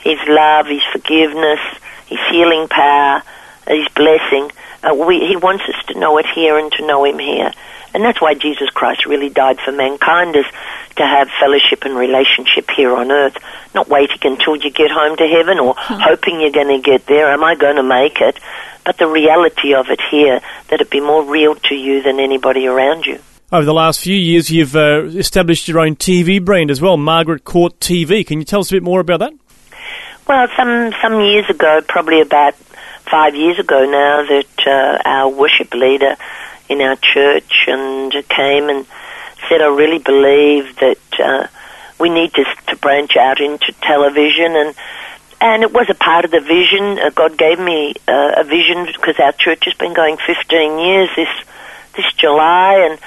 His 0.00 0.18
love, 0.26 0.66
His 0.66 0.82
forgiveness, 0.92 1.60
His 2.06 2.20
healing 2.30 2.68
power, 2.68 3.22
His 3.66 3.88
blessing. 3.88 4.50
Uh, 4.82 4.94
we, 4.94 5.26
he 5.26 5.36
wants 5.36 5.64
us 5.64 5.84
to 5.88 5.98
know 5.98 6.16
it 6.18 6.26
here 6.34 6.58
and 6.58 6.72
to 6.72 6.86
know 6.86 7.04
Him 7.04 7.18
here. 7.18 7.52
And 7.94 8.04
that's 8.04 8.20
why 8.20 8.34
Jesus 8.34 8.70
Christ 8.70 9.06
really 9.06 9.28
died 9.28 9.58
for 9.60 9.72
mankind, 9.72 10.36
is 10.36 10.46
to 10.96 11.02
have 11.06 11.28
fellowship 11.40 11.84
and 11.84 11.96
relationship 11.96 12.70
here 12.70 12.94
on 12.94 13.10
earth, 13.10 13.36
not 13.74 13.88
waiting 13.88 14.18
until 14.22 14.56
you 14.56 14.70
get 14.70 14.90
home 14.90 15.16
to 15.16 15.26
heaven 15.26 15.58
or 15.58 15.74
hoping 15.76 16.40
you're 16.40 16.50
going 16.50 16.80
to 16.80 16.82
get 16.82 17.06
there. 17.06 17.32
Am 17.32 17.42
I 17.42 17.54
going 17.54 17.76
to 17.76 17.82
make 17.82 18.20
it? 18.20 18.38
But 18.84 18.98
the 18.98 19.06
reality 19.06 19.74
of 19.74 19.86
it 19.88 20.00
here, 20.10 20.40
that 20.68 20.80
it 20.80 20.90
be 20.90 21.00
more 21.00 21.24
real 21.24 21.54
to 21.54 21.74
you 21.74 22.02
than 22.02 22.20
anybody 22.20 22.66
around 22.66 23.06
you. 23.06 23.18
Over 23.52 23.64
the 23.64 23.74
last 23.74 24.00
few 24.00 24.14
years, 24.14 24.50
you've 24.50 24.76
uh, 24.76 25.04
established 25.06 25.66
your 25.66 25.80
own 25.80 25.96
TV 25.96 26.42
brand 26.42 26.70
as 26.70 26.80
well, 26.80 26.96
Margaret 26.96 27.44
Court 27.44 27.78
TV. 27.80 28.24
Can 28.24 28.38
you 28.38 28.44
tell 28.44 28.60
us 28.60 28.70
a 28.70 28.76
bit 28.76 28.82
more 28.82 29.00
about 29.00 29.20
that? 29.20 29.32
Well, 30.28 30.46
some 30.56 30.92
some 31.02 31.20
years 31.20 31.50
ago, 31.50 31.80
probably 31.88 32.20
about 32.20 32.54
five 33.10 33.34
years 33.34 33.58
ago 33.58 33.84
now, 33.86 34.24
that 34.24 34.66
uh, 34.66 35.02
our 35.04 35.28
worship 35.28 35.74
leader 35.74 36.16
in 36.70 36.80
our 36.80 36.96
church 36.96 37.64
and 37.66 38.12
came 38.28 38.70
and 38.70 38.86
said, 39.48 39.60
"I 39.60 39.66
really 39.66 39.98
believe 39.98 40.76
that 40.76 41.20
uh, 41.20 41.46
we 41.98 42.08
need 42.08 42.32
to 42.34 42.44
to 42.68 42.76
branch 42.76 43.16
out 43.16 43.40
into 43.40 43.72
television." 43.82 44.56
And 44.56 44.74
and 45.40 45.62
it 45.62 45.72
was 45.72 45.88
a 45.90 45.94
part 45.94 46.24
of 46.24 46.30
the 46.30 46.40
vision. 46.40 46.98
Uh, 46.98 47.10
God 47.10 47.36
gave 47.36 47.58
me 47.58 47.94
uh, 48.06 48.32
a 48.38 48.44
vision 48.44 48.86
because 48.86 49.18
our 49.18 49.32
church 49.32 49.64
has 49.64 49.74
been 49.74 49.94
going 49.94 50.16
15 50.16 50.78
years 50.78 51.10
this 51.16 51.34
this 51.96 52.12
July, 52.14 52.88
and 52.88 52.98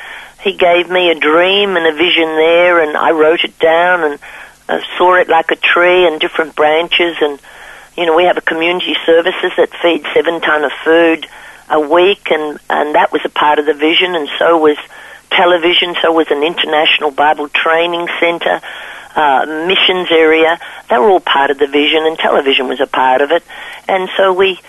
He 0.43 0.57
gave 0.57 0.89
me 0.89 1.09
a 1.09 1.15
dream 1.15 1.77
and 1.77 1.87
a 1.87 1.93
vision 1.93 2.27
there, 2.35 2.83
and 2.83 2.97
I 2.97 3.11
wrote 3.11 3.43
it 3.43 3.57
down 3.57 4.03
and 4.03 4.19
uh, 4.67 4.81
saw 4.97 5.15
it 5.15 5.29
like 5.29 5.51
a 5.51 5.55
tree 5.55 6.05
and 6.05 6.19
different 6.19 6.55
branches 6.55 7.15
and 7.21 7.39
you 7.95 8.05
know, 8.07 8.15
we 8.15 8.23
have 8.23 8.37
a 8.37 8.41
community 8.41 8.95
services 9.05 9.51
that 9.57 9.69
feed 9.81 10.03
seven 10.13 10.41
ton 10.41 10.63
of 10.63 10.71
food 10.83 11.27
a 11.69 11.79
week, 11.79 12.31
and 12.31 12.59
and 12.69 12.95
that 12.95 13.11
was 13.11 13.21
a 13.25 13.29
part 13.29 13.59
of 13.59 13.65
the 13.65 13.73
vision, 13.73 14.15
and 14.15 14.29
so 14.39 14.57
was 14.57 14.77
television, 15.31 15.95
so 16.01 16.11
was 16.11 16.27
an 16.29 16.43
international 16.43 17.11
Bible 17.11 17.49
training 17.49 18.07
center, 18.19 18.61
uh, 19.15 19.45
missions 19.67 20.09
area. 20.11 20.59
They 20.89 20.97
were 20.97 21.09
all 21.09 21.19
part 21.19 21.51
of 21.51 21.57
the 21.57 21.67
vision, 21.67 22.05
and 22.05 22.17
television 22.17 22.67
was 22.67 22.79
a 22.79 22.87
part 22.87 23.21
of 23.21 23.31
it, 23.31 23.43
and 23.87 24.09
so 24.17 24.33
we. 24.33 24.59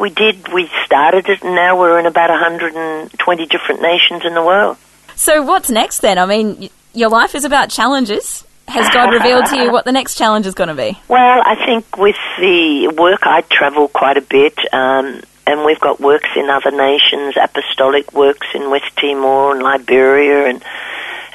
We 0.00 0.10
did. 0.10 0.52
We 0.52 0.70
started 0.84 1.28
it, 1.28 1.42
and 1.42 1.56
now 1.56 1.76
we're 1.76 1.98
in 1.98 2.06
about 2.06 2.30
120 2.30 3.46
different 3.46 3.82
nations 3.82 4.24
in 4.24 4.32
the 4.32 4.44
world. 4.44 4.76
So, 5.16 5.42
what's 5.42 5.70
next 5.70 5.98
then? 5.98 6.18
I 6.18 6.26
mean, 6.26 6.70
your 6.94 7.08
life 7.08 7.34
is 7.34 7.44
about 7.44 7.70
challenges. 7.70 8.44
Has 8.68 8.88
God 8.90 9.12
revealed 9.12 9.46
to 9.46 9.56
you 9.56 9.72
what 9.72 9.84
the 9.84 9.92
next 9.92 10.16
challenge 10.16 10.46
is 10.46 10.54
going 10.54 10.68
to 10.68 10.74
be? 10.74 10.98
Well, 11.08 11.42
I 11.44 11.56
think 11.64 11.96
with 11.96 12.16
the 12.38 12.94
work, 12.96 13.20
I 13.22 13.40
travel 13.42 13.88
quite 13.88 14.16
a 14.16 14.20
bit, 14.20 14.58
um, 14.72 15.22
and 15.48 15.64
we've 15.64 15.80
got 15.80 15.98
works 15.98 16.28
in 16.36 16.50
other 16.50 16.70
nations, 16.70 17.34
apostolic 17.40 18.12
works 18.12 18.46
in 18.54 18.70
West 18.70 18.94
Timor 18.96 19.52
and 19.52 19.62
Liberia, 19.62 20.46
and 20.46 20.62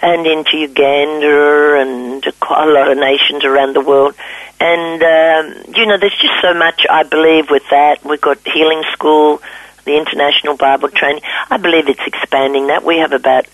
and 0.03 0.27
into 0.27 0.57
Uganda 0.57 1.79
and 1.79 2.23
quite 2.39 2.67
a 2.67 2.71
lot 2.71 2.91
of 2.91 2.97
nations 2.97 3.43
around 3.43 3.73
the 3.73 3.81
world. 3.81 4.13
And 4.59 5.01
um, 5.01 5.75
you 5.75 5.87
know, 5.87 5.97
there's 5.97 6.17
just 6.21 6.39
so 6.41 6.53
much 6.53 6.85
I 6.87 7.01
believe 7.03 7.49
with 7.49 7.63
that. 7.71 8.05
We've 8.05 8.21
got 8.21 8.37
healing 8.45 8.83
school, 8.91 9.41
the 9.85 9.97
international 9.97 10.57
Bible 10.57 10.89
training. 10.89 11.23
I 11.49 11.57
believe 11.57 11.89
it's 11.89 12.05
expanding. 12.05 12.67
That 12.67 12.83
we 12.83 12.99
have 12.99 13.13
about 13.13 13.47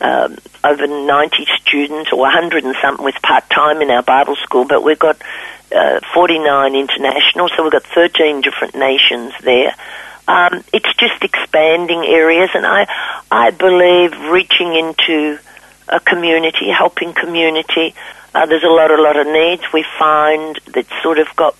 um, 0.00 0.38
over 0.64 0.86
90 0.86 1.46
students 1.60 2.10
or 2.10 2.20
100 2.20 2.64
and 2.64 2.74
something 2.80 3.04
with 3.04 3.20
part 3.22 3.50
time 3.50 3.82
in 3.82 3.90
our 3.90 4.02
Bible 4.02 4.36
school, 4.36 4.64
but 4.64 4.82
we've 4.82 4.98
got 4.98 5.20
uh, 5.74 6.00
49 6.14 6.74
international, 6.74 7.48
so 7.48 7.62
we've 7.62 7.72
got 7.72 7.82
13 7.82 8.40
different 8.40 8.74
nations 8.74 9.32
there. 9.42 9.74
Um, 10.28 10.64
it's 10.72 10.92
just 10.94 11.22
expanding 11.22 12.04
areas, 12.04 12.50
and 12.54 12.66
I, 12.66 12.86
I 13.30 13.50
believe 13.50 14.12
reaching 14.30 14.74
into 14.74 15.38
a 15.88 16.00
community, 16.00 16.68
helping 16.68 17.12
community. 17.12 17.94
Uh, 18.34 18.46
there's 18.46 18.64
a 18.64 18.68
lot, 18.68 18.90
a 18.90 19.00
lot 19.00 19.16
of 19.16 19.26
needs. 19.26 19.62
We 19.72 19.84
find 19.98 20.58
that 20.74 20.86
sort 21.02 21.18
of 21.18 21.28
got 21.36 21.56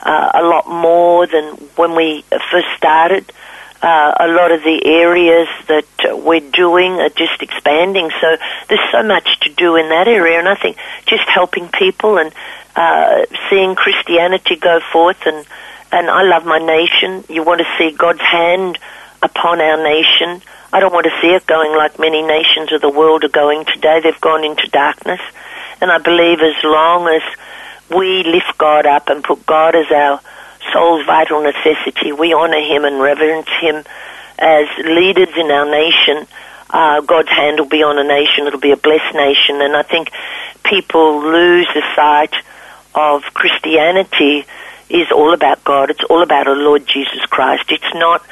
uh, 0.00 0.30
a 0.34 0.42
lot 0.42 0.68
more 0.68 1.26
than 1.26 1.44
when 1.76 1.94
we 1.94 2.24
first 2.50 2.68
started. 2.76 3.32
Uh, 3.80 4.14
a 4.20 4.28
lot 4.28 4.52
of 4.52 4.62
the 4.62 4.80
areas 4.84 5.48
that 5.66 5.86
we're 6.24 6.40
doing 6.40 6.92
are 7.00 7.08
just 7.08 7.42
expanding. 7.42 8.10
So 8.20 8.36
there's 8.68 8.90
so 8.92 9.02
much 9.02 9.40
to 9.40 9.52
do 9.54 9.76
in 9.76 9.88
that 9.88 10.06
area, 10.06 10.38
and 10.38 10.48
I 10.48 10.54
think 10.54 10.76
just 11.06 11.28
helping 11.28 11.68
people 11.68 12.18
and 12.18 12.32
uh, 12.76 13.26
seeing 13.50 13.74
Christianity 13.74 14.56
go 14.56 14.80
forth, 14.92 15.26
and 15.26 15.46
and 15.92 16.08
I 16.08 16.22
love 16.22 16.44
my 16.46 16.58
nation. 16.58 17.24
You 17.28 17.44
want 17.44 17.60
to 17.60 17.66
see 17.78 17.94
God's 17.96 18.20
hand 18.20 18.78
upon 19.22 19.60
our 19.60 19.82
nation. 19.82 20.42
I 20.72 20.80
don't 20.80 20.92
want 20.92 21.04
to 21.04 21.12
see 21.20 21.28
it 21.28 21.46
going 21.46 21.76
like 21.76 21.98
many 21.98 22.22
nations 22.22 22.72
of 22.72 22.80
the 22.80 22.88
world 22.88 23.24
are 23.24 23.28
going 23.28 23.66
today. 23.66 24.00
They've 24.02 24.20
gone 24.20 24.42
into 24.42 24.66
darkness, 24.68 25.20
and 25.80 25.92
I 25.92 25.98
believe 25.98 26.40
as 26.40 26.64
long 26.64 27.08
as 27.08 27.22
we 27.94 28.24
lift 28.24 28.56
God 28.56 28.86
up 28.86 29.08
and 29.08 29.22
put 29.22 29.44
God 29.44 29.74
as 29.76 29.90
our 29.92 30.20
soul's 30.72 31.04
vital 31.04 31.42
necessity. 31.42 32.12
We 32.12 32.32
honor 32.32 32.60
Him 32.60 32.84
and 32.84 33.00
reverence 33.00 33.48
Him 33.60 33.84
as 34.38 34.66
leaders 34.78 35.28
in 35.36 35.50
our 35.50 35.70
nation. 35.70 36.26
Uh, 36.70 37.02
God's 37.02 37.28
hand 37.28 37.58
will 37.60 37.68
be 37.68 37.82
on 37.82 37.98
a 37.98 38.04
nation. 38.04 38.46
It'll 38.46 38.58
be 38.58 38.72
a 38.72 38.78
blessed 38.78 39.14
nation. 39.14 39.60
And 39.60 39.76
I 39.76 39.82
think 39.82 40.10
people 40.64 41.20
lose 41.20 41.68
the 41.74 41.82
sight 41.94 42.32
of 42.94 43.22
Christianity 43.34 44.46
is 44.92 45.10
all 45.10 45.32
about 45.32 45.64
God. 45.64 45.90
It's 45.90 46.04
all 46.08 46.22
about 46.22 46.46
our 46.46 46.56
Lord 46.56 46.86
Jesus 46.86 47.24
Christ. 47.26 47.64
It's 47.70 47.94
not 47.94 48.24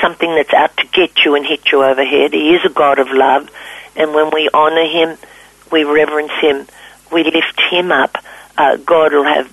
something 0.00 0.34
that's 0.34 0.52
out 0.54 0.76
to 0.78 0.86
get 0.86 1.24
you 1.24 1.34
and 1.34 1.46
hit 1.46 1.70
you 1.70 1.82
over 1.82 2.04
head. 2.04 2.32
He 2.32 2.54
is 2.54 2.64
a 2.64 2.70
God 2.70 2.98
of 2.98 3.08
love. 3.10 3.50
And 3.96 4.14
when 4.14 4.30
we 4.32 4.48
honor 4.52 4.86
Him, 4.86 5.18
we 5.70 5.84
reverence 5.84 6.32
Him, 6.40 6.66
we 7.12 7.24
lift 7.24 7.60
Him 7.70 7.92
up, 7.92 8.16
uh, 8.56 8.76
God 8.76 9.12
will 9.12 9.24
have 9.24 9.52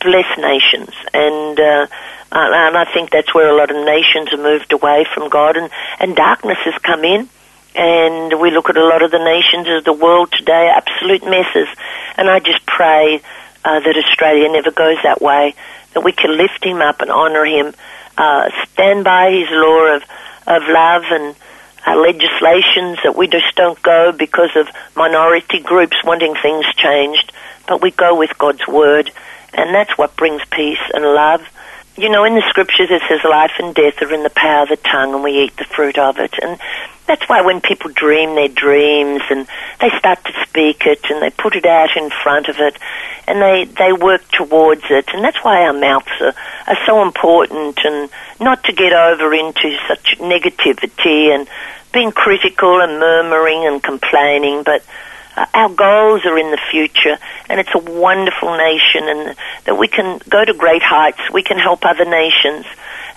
blessed 0.00 0.38
nations. 0.38 0.90
And, 1.12 1.58
uh, 1.58 1.86
and 2.32 2.76
I 2.76 2.84
think 2.92 3.10
that's 3.10 3.34
where 3.34 3.48
a 3.48 3.56
lot 3.56 3.70
of 3.70 3.76
nations 3.84 4.30
have 4.30 4.40
moved 4.40 4.72
away 4.72 5.06
from 5.14 5.28
God 5.28 5.56
and, 5.56 5.70
and 6.00 6.16
darkness 6.16 6.58
has 6.64 6.74
come 6.82 7.04
in. 7.04 7.28
And 7.74 8.40
we 8.40 8.50
look 8.50 8.70
at 8.70 8.76
a 8.76 8.86
lot 8.86 9.02
of 9.02 9.10
the 9.10 9.22
nations 9.22 9.68
of 9.68 9.84
the 9.84 9.92
world 9.92 10.32
today, 10.32 10.72
absolute 10.74 11.24
messes. 11.24 11.68
And 12.16 12.30
I 12.30 12.40
just 12.40 12.64
pray 12.64 13.20
uh, 13.66 13.80
that 13.80 13.96
Australia 13.96 14.48
never 14.48 14.70
goes 14.70 14.96
that 15.02 15.20
way, 15.20 15.54
that 15.92 16.04
we 16.04 16.12
can 16.12 16.36
lift 16.36 16.64
him 16.64 16.80
up 16.80 17.00
and 17.00 17.10
honour 17.10 17.44
him, 17.44 17.74
uh, 18.16 18.48
stand 18.72 19.02
by 19.02 19.32
his 19.32 19.48
law 19.50 19.96
of, 19.96 20.02
of 20.46 20.62
love 20.68 21.02
and 21.10 21.34
uh, 21.84 21.96
legislations, 21.96 22.98
that 23.02 23.14
we 23.16 23.26
just 23.26 23.56
don't 23.56 23.82
go 23.82 24.12
because 24.12 24.54
of 24.54 24.68
minority 24.94 25.58
groups 25.58 25.96
wanting 26.04 26.34
things 26.40 26.64
changed, 26.76 27.32
but 27.66 27.82
we 27.82 27.90
go 27.90 28.16
with 28.16 28.38
God's 28.38 28.66
word 28.68 29.10
and 29.52 29.74
that's 29.74 29.96
what 29.98 30.16
brings 30.16 30.42
peace 30.50 30.82
and 30.94 31.04
love. 31.04 31.40
You 31.98 32.10
know, 32.10 32.24
in 32.24 32.34
the 32.34 32.44
scriptures 32.50 32.88
it 32.90 33.02
says 33.08 33.20
life 33.24 33.52
and 33.58 33.74
death 33.74 34.02
are 34.02 34.12
in 34.12 34.22
the 34.22 34.30
power 34.30 34.64
of 34.64 34.68
the 34.68 34.76
tongue 34.76 35.14
and 35.14 35.22
we 35.24 35.44
eat 35.44 35.56
the 35.56 35.64
fruit 35.64 35.96
of 35.96 36.18
it. 36.18 36.34
And 36.42 36.58
that's 37.06 37.26
why 37.28 37.40
when 37.40 37.60
people 37.60 37.90
dream 37.90 38.34
their 38.34 38.48
dreams 38.48 39.22
and 39.30 39.46
they 39.80 39.88
start 39.98 40.22
to 40.24 40.32
speak 40.46 40.84
it 40.84 41.00
and 41.08 41.22
they 41.22 41.30
put 41.30 41.56
it 41.56 41.64
out 41.64 41.96
in 41.96 42.10
front 42.10 42.48
of 42.48 42.56
it 42.58 42.76
and 43.26 43.40
they, 43.40 43.64
they 43.64 43.92
work 43.92 44.28
towards 44.30 44.82
it. 44.90 45.06
And 45.14 45.24
that's 45.24 45.42
why 45.42 45.62
our 45.62 45.72
mouths 45.72 46.12
are, 46.20 46.34
are 46.66 46.78
so 46.84 47.02
important 47.02 47.78
and 47.82 48.10
not 48.40 48.64
to 48.64 48.72
get 48.72 48.92
over 48.92 49.32
into 49.32 49.76
such 49.88 50.18
negativity 50.18 51.34
and 51.34 51.48
being 51.92 52.12
critical 52.12 52.80
and 52.82 53.00
murmuring 53.00 53.64
and 53.64 53.82
complaining, 53.82 54.62
but 54.64 54.84
uh, 55.36 55.46
our 55.52 55.68
goals 55.68 56.24
are 56.24 56.38
in 56.38 56.50
the 56.50 56.60
future, 56.70 57.18
and 57.48 57.60
it's 57.60 57.74
a 57.74 57.78
wonderful 57.78 58.56
nation, 58.56 59.04
and 59.04 59.36
that 59.64 59.76
we 59.78 59.88
can 59.88 60.20
go 60.28 60.44
to 60.44 60.54
great 60.54 60.82
heights. 60.82 61.20
We 61.32 61.42
can 61.42 61.58
help 61.58 61.84
other 61.84 62.04
nations 62.04 62.64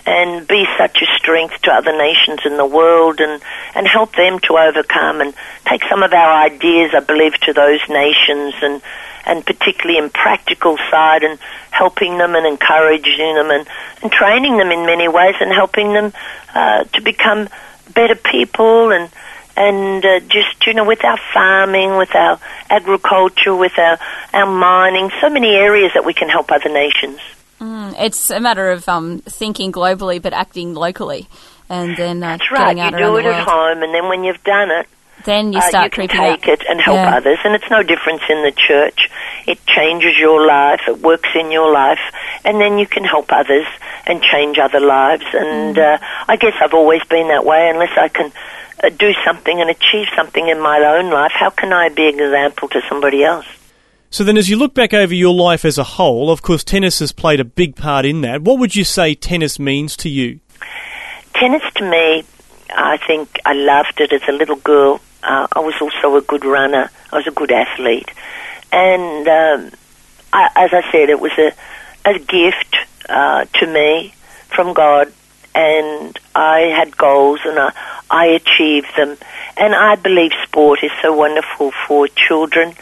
and 0.06 0.46
be 0.46 0.66
such 0.78 1.02
a 1.02 1.06
strength 1.18 1.60
to 1.62 1.70
other 1.70 1.96
nations 1.96 2.40
in 2.44 2.56
the 2.56 2.66
world, 2.66 3.20
and 3.20 3.40
and 3.74 3.86
help 3.86 4.14
them 4.16 4.38
to 4.40 4.58
overcome 4.58 5.20
and 5.20 5.34
take 5.64 5.82
some 5.88 6.02
of 6.02 6.12
our 6.12 6.44
ideas, 6.44 6.92
I 6.94 7.00
believe, 7.00 7.34
to 7.40 7.52
those 7.52 7.80
nations, 7.88 8.54
and 8.62 8.82
and 9.24 9.44
particularly 9.44 9.98
in 9.98 10.10
practical 10.10 10.76
side, 10.90 11.22
and 11.22 11.38
helping 11.70 12.18
them 12.18 12.34
and 12.34 12.46
encouraging 12.46 13.34
them, 13.34 13.50
and 13.50 13.66
and 14.02 14.12
training 14.12 14.58
them 14.58 14.70
in 14.70 14.84
many 14.84 15.08
ways, 15.08 15.36
and 15.40 15.52
helping 15.52 15.94
them 15.94 16.12
uh, 16.54 16.84
to 16.84 17.00
become 17.00 17.48
better 17.94 18.14
people 18.14 18.92
and 18.92 19.10
and 19.60 20.04
uh, 20.04 20.20
just 20.20 20.66
you 20.66 20.74
know 20.74 20.84
with 20.84 21.04
our 21.04 21.18
farming, 21.34 21.96
with 21.96 22.14
our 22.14 22.40
agriculture, 22.70 23.54
with 23.54 23.78
our 23.78 23.98
our 24.32 24.46
mining, 24.46 25.10
so 25.20 25.28
many 25.28 25.50
areas 25.54 25.92
that 25.94 26.04
we 26.04 26.14
can 26.14 26.28
help 26.28 26.50
other 26.50 26.70
nations. 26.70 27.20
Mm, 27.60 27.94
it's 27.98 28.30
a 28.30 28.40
matter 28.40 28.70
of 28.70 28.88
um, 28.88 29.18
thinking 29.18 29.70
globally 29.70 30.20
but 30.20 30.32
acting 30.32 30.74
locally, 30.74 31.28
and 31.68 31.96
then 31.96 32.22
uh, 32.22 32.38
That's 32.38 32.50
right. 32.50 32.74
getting 32.74 32.94
out 32.94 33.00
you 33.00 33.06
do 33.06 33.16
it 33.18 33.26
at 33.26 33.46
home, 33.46 33.82
and 33.82 33.94
then 33.94 34.08
when 34.08 34.24
you've 34.24 34.42
done 34.44 34.70
it, 34.70 34.88
Then 35.24 35.52
you 35.52 35.58
uh, 35.58 35.68
start 35.68 35.96
you 35.96 36.06
can 36.06 36.08
take 36.08 36.42
up. 36.48 36.48
it 36.48 36.64
and 36.68 36.80
help 36.80 36.96
Yeah. 36.96 37.16
others. 37.16 37.38
And 37.44 37.54
it's 37.54 37.70
no 37.70 37.82
difference 37.82 38.22
in 38.28 38.42
the 38.42 38.52
church. 38.52 39.08
It 39.46 39.58
changes 39.66 40.18
your 40.18 40.46
life. 40.46 40.80
It 40.88 40.98
works 41.00 41.28
in 41.34 41.50
your 41.50 41.72
life, 41.72 42.00
and 42.44 42.60
then 42.60 42.78
you 42.78 42.86
can 42.86 43.04
help 43.04 43.32
others 43.32 43.66
and 44.06 44.22
change 44.22 44.58
other 44.58 44.80
lives. 44.80 45.24
And 45.32 45.76
Mm. 45.76 45.94
uh, 45.94 45.98
I 46.28 46.36
guess 46.36 46.54
I've 46.60 46.74
always 46.74 47.02
been 47.04 47.28
that 47.28 47.44
way. 47.44 47.68
Unless 47.68 47.96
I 47.98 48.08
can 48.08 48.32
uh, 48.82 48.88
do 48.88 49.12
something 49.24 49.60
and 49.60 49.68
achieve 49.68 50.06
something 50.16 50.48
in 50.48 50.58
my 50.60 50.78
own 50.78 51.10
life, 51.10 51.32
how 51.32 51.50
can 51.50 51.72
I 51.72 51.88
be 51.90 52.08
an 52.08 52.18
example 52.20 52.68
to 52.68 52.80
somebody 52.88 53.22
else? 53.24 53.46
So 54.12 54.24
then, 54.24 54.36
as 54.36 54.48
you 54.48 54.56
look 54.56 54.74
back 54.74 54.92
over 54.92 55.14
your 55.14 55.34
life 55.34 55.64
as 55.64 55.78
a 55.78 55.84
whole, 55.84 56.30
of 56.30 56.42
course, 56.42 56.64
tennis 56.64 56.98
has 56.98 57.12
played 57.12 57.38
a 57.38 57.44
big 57.44 57.76
part 57.76 58.04
in 58.04 58.22
that. 58.22 58.42
What 58.42 58.58
would 58.58 58.74
you 58.74 58.82
say 58.84 59.14
tennis 59.14 59.58
means 59.60 59.96
to 59.98 60.08
you? 60.08 60.40
Tennis 61.34 61.62
to 61.76 61.84
me, 61.88 62.24
I 62.74 62.96
think 63.06 63.28
I 63.44 63.52
loved 63.52 64.00
it 64.00 64.12
as 64.12 64.22
a 64.28 64.32
little 64.32 64.56
girl. 64.56 65.00
Uh, 65.22 65.46
I 65.52 65.60
was 65.60 65.74
also 65.80 66.16
a 66.16 66.22
good 66.22 66.44
runner. 66.44 66.90
I 67.12 67.16
was 67.16 67.26
a 67.26 67.30
good 67.30 67.52
athlete, 67.52 68.10
and 68.72 69.28
um, 69.28 69.70
I, 70.32 70.50
as 70.56 70.70
I 70.72 70.90
said, 70.90 71.10
it 71.10 71.20
was 71.20 71.32
a 71.38 71.52
a 72.04 72.18
gift 72.18 72.76
uh, 73.08 73.44
to 73.44 73.66
me 73.66 74.14
from 74.54 74.72
God, 74.72 75.12
and 75.54 76.18
I 76.34 76.72
had 76.76 76.96
goals 76.96 77.40
and 77.44 77.58
I, 77.58 77.72
I 78.10 78.26
achieved 78.26 78.96
them. 78.96 79.16
And 79.56 79.74
I 79.74 79.96
believe 79.96 80.32
sport 80.44 80.82
is 80.82 80.90
so 81.02 81.14
wonderful 81.14 81.72
for 81.86 82.08
children, 82.08 82.74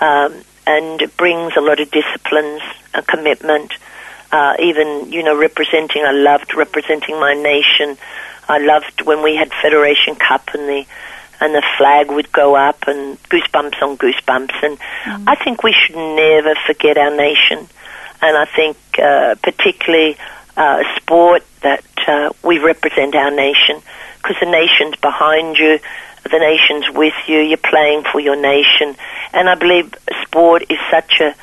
um, 0.00 0.34
and 0.66 1.02
it 1.02 1.16
brings 1.16 1.56
a 1.56 1.60
lot 1.60 1.80
of 1.80 1.90
disciplines, 1.90 2.62
a 2.94 3.02
commitment. 3.02 3.72
Uh, 4.32 4.56
even 4.58 5.12
you 5.12 5.22
know, 5.22 5.36
representing. 5.36 6.04
I 6.04 6.10
loved 6.10 6.54
representing 6.54 7.20
my 7.20 7.34
nation. 7.34 7.96
I 8.48 8.58
loved 8.58 9.02
when 9.02 9.22
we 9.22 9.36
had 9.36 9.52
Federation 9.62 10.16
Cup 10.16 10.48
and 10.54 10.68
the 10.68 10.86
and 11.40 11.54
the 11.54 11.62
flag 11.78 12.10
would 12.10 12.30
go 12.32 12.54
up 12.54 12.84
and 12.86 13.20
goosebumps 13.24 13.82
on 13.82 13.96
goosebumps. 13.96 14.54
And 14.62 14.78
I 15.28 15.34
think 15.36 15.62
we 15.62 15.72
should 15.72 15.96
never 15.96 16.54
forget 16.66 16.96
our 16.96 17.14
nation. 17.14 17.68
And 18.22 18.36
I 18.36 18.44
think 18.46 18.76
uh, 18.98 19.34
particularly 19.42 20.16
uh, 20.56 20.82
sport 20.96 21.42
that 21.62 21.84
uh, 22.06 22.30
we 22.42 22.58
represent 22.58 23.14
our 23.14 23.30
nation 23.30 23.82
because 24.18 24.36
the 24.40 24.50
nation's 24.50 24.96
behind 24.96 25.58
you, 25.58 25.78
the 26.30 26.38
nation's 26.38 26.88
with 26.96 27.14
you. 27.26 27.40
You're 27.40 27.58
playing 27.58 28.04
for 28.10 28.20
your 28.20 28.36
nation, 28.40 28.96
and 29.32 29.48
I 29.48 29.54
believe 29.56 29.94
sport 30.22 30.62
is 30.70 30.78
such 30.90 31.20
a, 31.20 31.34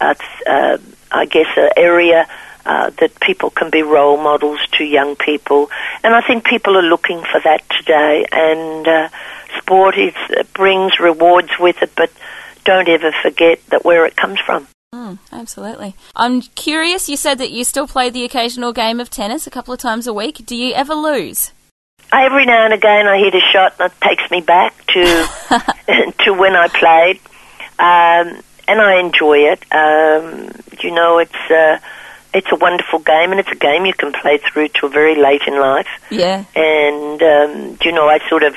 a 0.00 0.16
uh, 0.46 0.78
I 1.10 1.24
guess, 1.24 1.48
an 1.56 1.70
area 1.76 2.28
uh, 2.66 2.90
that 2.98 3.18
people 3.20 3.50
can 3.50 3.70
be 3.70 3.82
role 3.82 4.16
models 4.16 4.60
to 4.78 4.84
young 4.84 5.16
people, 5.16 5.70
and 6.02 6.14
I 6.14 6.20
think 6.20 6.44
people 6.44 6.76
are 6.76 6.82
looking 6.82 7.22
for 7.22 7.40
that 7.44 7.62
today. 7.70 8.26
And 8.30 8.86
uh, 8.86 9.08
sport 9.58 9.96
is 9.98 10.14
uh, 10.36 10.44
brings 10.54 10.98
rewards 10.98 11.50
with 11.58 11.82
it, 11.82 11.92
but 11.96 12.10
don't 12.64 12.88
ever 12.88 13.12
forget 13.22 13.64
that 13.70 13.84
where 13.84 14.04
it 14.06 14.16
comes 14.16 14.38
from. 14.40 14.66
Mm, 14.94 15.18
absolutely. 15.32 15.94
I'm 16.16 16.40
curious. 16.40 17.08
You 17.08 17.16
said 17.16 17.38
that 17.38 17.50
you 17.50 17.64
still 17.64 17.86
play 17.86 18.10
the 18.10 18.24
occasional 18.24 18.72
game 18.72 19.00
of 19.00 19.10
tennis 19.10 19.46
a 19.46 19.50
couple 19.50 19.74
of 19.74 19.80
times 19.80 20.06
a 20.06 20.12
week. 20.12 20.46
Do 20.46 20.56
you 20.56 20.74
ever 20.74 20.94
lose? 20.94 21.52
Every 22.10 22.46
now 22.46 22.64
and 22.64 22.72
again, 22.72 23.06
I 23.06 23.18
hit 23.18 23.34
a 23.34 23.40
shot 23.52 23.74
and 23.78 23.92
it 23.92 24.00
takes 24.00 24.30
me 24.30 24.40
back 24.40 24.74
to 24.86 25.28
to 26.24 26.32
when 26.32 26.56
I 26.56 26.68
played, 26.68 27.20
um, 27.78 28.42
and 28.66 28.80
I 28.80 29.00
enjoy 29.00 29.38
it. 29.38 29.62
Um, 29.72 30.50
you 30.80 30.90
know, 30.90 31.18
it's 31.18 31.50
uh, 31.50 31.78
it's 32.34 32.50
a 32.52 32.56
wonderful 32.56 32.98
game, 32.98 33.30
and 33.30 33.40
it's 33.40 33.50
a 33.50 33.56
game 33.56 33.86
you 33.86 33.94
can 33.94 34.12
play 34.12 34.38
through 34.38 34.68
to 34.68 34.88
very 34.88 35.14
late 35.14 35.42
in 35.46 35.58
life. 35.58 35.88
Yeah. 36.10 36.44
And 36.54 37.22
um, 37.22 37.78
you 37.82 37.92
know, 37.92 38.08
I 38.08 38.18
sort 38.28 38.42
of 38.42 38.54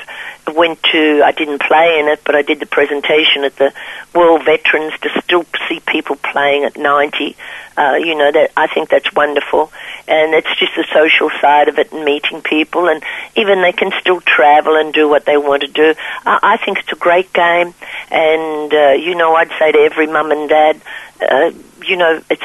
went 0.54 0.82
to. 0.92 1.22
I 1.24 1.32
didn't 1.32 1.62
play 1.62 1.98
in 1.98 2.08
it, 2.08 2.20
but 2.24 2.34
I 2.34 2.42
did 2.42 2.60
the 2.60 2.66
presentation 2.66 3.44
at 3.44 3.56
the 3.56 3.72
world 4.14 4.44
veterans 4.44 4.92
to 5.00 5.22
still 5.22 5.44
see 5.68 5.80
people 5.80 6.16
playing 6.16 6.64
at 6.64 6.76
90. 6.76 7.36
Uh, 7.74 7.94
you 7.94 8.14
know, 8.14 8.30
that 8.30 8.52
I 8.54 8.66
think 8.66 8.90
that's 8.90 9.10
wonderful. 9.14 9.72
And 10.06 10.34
it's 10.34 10.58
just 10.58 10.72
the 10.76 10.86
social 10.92 11.30
side 11.40 11.68
of 11.68 11.78
it 11.78 11.90
and 11.92 12.04
meeting 12.04 12.42
people 12.42 12.88
and 12.88 13.02
even 13.34 13.62
they 13.62 13.72
can 13.72 13.92
still 13.98 14.20
travel 14.20 14.76
and 14.76 14.92
do 14.92 15.08
what 15.08 15.24
they 15.24 15.38
want 15.38 15.62
to 15.62 15.68
do. 15.68 15.94
I, 16.26 16.38
I 16.42 16.56
think 16.58 16.80
it's 16.80 16.92
a 16.92 16.96
great 16.96 17.32
game. 17.32 17.72
And, 18.10 18.74
uh, 18.74 18.90
you 18.90 19.14
know, 19.14 19.34
I'd 19.34 19.50
say 19.58 19.72
to 19.72 19.78
every 19.78 20.06
mum 20.06 20.30
and 20.32 20.50
dad, 20.50 20.82
uh, 21.22 21.50
you 21.86 21.96
know, 21.96 22.20
it's 22.28 22.42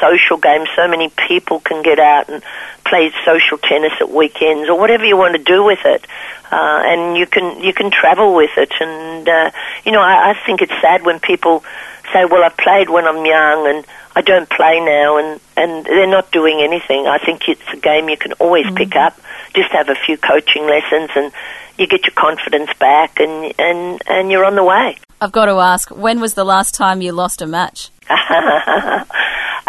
social 0.00 0.36
game. 0.36 0.66
So 0.74 0.88
many 0.88 1.10
people 1.28 1.60
can 1.60 1.82
get 1.82 1.98
out 1.98 2.28
and 2.28 2.42
play 2.84 3.12
social 3.24 3.58
tennis 3.58 3.92
at 4.00 4.10
weekends 4.10 4.68
or 4.68 4.78
whatever 4.78 5.04
you 5.04 5.16
want 5.16 5.36
to 5.36 5.42
do 5.42 5.62
with 5.62 5.80
it, 5.84 6.06
uh, 6.50 6.82
and 6.84 7.16
you 7.16 7.26
can 7.26 7.62
you 7.62 7.72
can 7.72 7.90
travel 7.90 8.34
with 8.34 8.50
it. 8.56 8.72
And 8.80 9.28
uh, 9.28 9.50
you 9.84 9.92
know, 9.92 10.00
I, 10.00 10.30
I 10.30 10.46
think 10.46 10.62
it's 10.62 10.74
sad 10.80 11.04
when 11.04 11.20
people 11.20 11.62
say, 12.12 12.24
"Well, 12.24 12.42
I 12.42 12.48
played 12.48 12.90
when 12.90 13.06
I'm 13.06 13.24
young 13.24 13.66
and 13.68 13.86
I 14.16 14.22
don't 14.22 14.48
play 14.48 14.80
now," 14.80 15.18
and 15.18 15.40
and 15.56 15.84
they're 15.84 16.06
not 16.06 16.30
doing 16.32 16.60
anything. 16.60 17.06
I 17.06 17.18
think 17.18 17.48
it's 17.48 17.68
a 17.72 17.76
game 17.76 18.08
you 18.08 18.16
can 18.16 18.32
always 18.34 18.66
mm-hmm. 18.66 18.76
pick 18.76 18.96
up. 18.96 19.20
Just 19.54 19.70
have 19.70 19.88
a 19.88 19.94
few 19.94 20.16
coaching 20.16 20.66
lessons 20.66 21.10
and 21.16 21.32
you 21.76 21.86
get 21.86 22.04
your 22.04 22.14
confidence 22.14 22.70
back 22.78 23.18
and 23.18 23.52
and 23.58 24.02
and 24.06 24.30
you're 24.30 24.44
on 24.44 24.54
the 24.54 24.64
way. 24.64 24.96
I've 25.20 25.32
got 25.32 25.46
to 25.46 25.52
ask, 25.52 25.90
when 25.90 26.20
was 26.20 26.32
the 26.34 26.44
last 26.44 26.74
time 26.74 27.02
you 27.02 27.12
lost 27.12 27.42
a 27.42 27.46
match? 27.46 27.90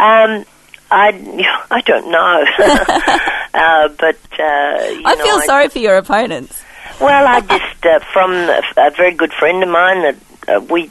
um, 0.01 0.45
I, 0.89 1.65
I 1.71 1.81
don't 1.81 2.11
know. 2.11 2.45
uh, 3.53 3.87
but 3.99 4.17
uh, 4.39 4.43
I 4.43 5.15
know, 5.15 5.23
feel 5.23 5.35
I, 5.35 5.45
sorry 5.45 5.69
for 5.69 5.79
your 5.79 5.97
opponents. 5.97 6.61
Well, 6.99 7.27
I 7.27 7.41
just 7.57 7.85
uh, 7.85 7.99
from 8.11 8.31
a, 8.31 8.61
a 8.77 8.91
very 8.91 9.13
good 9.13 9.33
friend 9.33 9.63
of 9.63 9.69
mine 9.69 10.01
that 10.01 10.15
uh, 10.47 10.59
we 10.61 10.89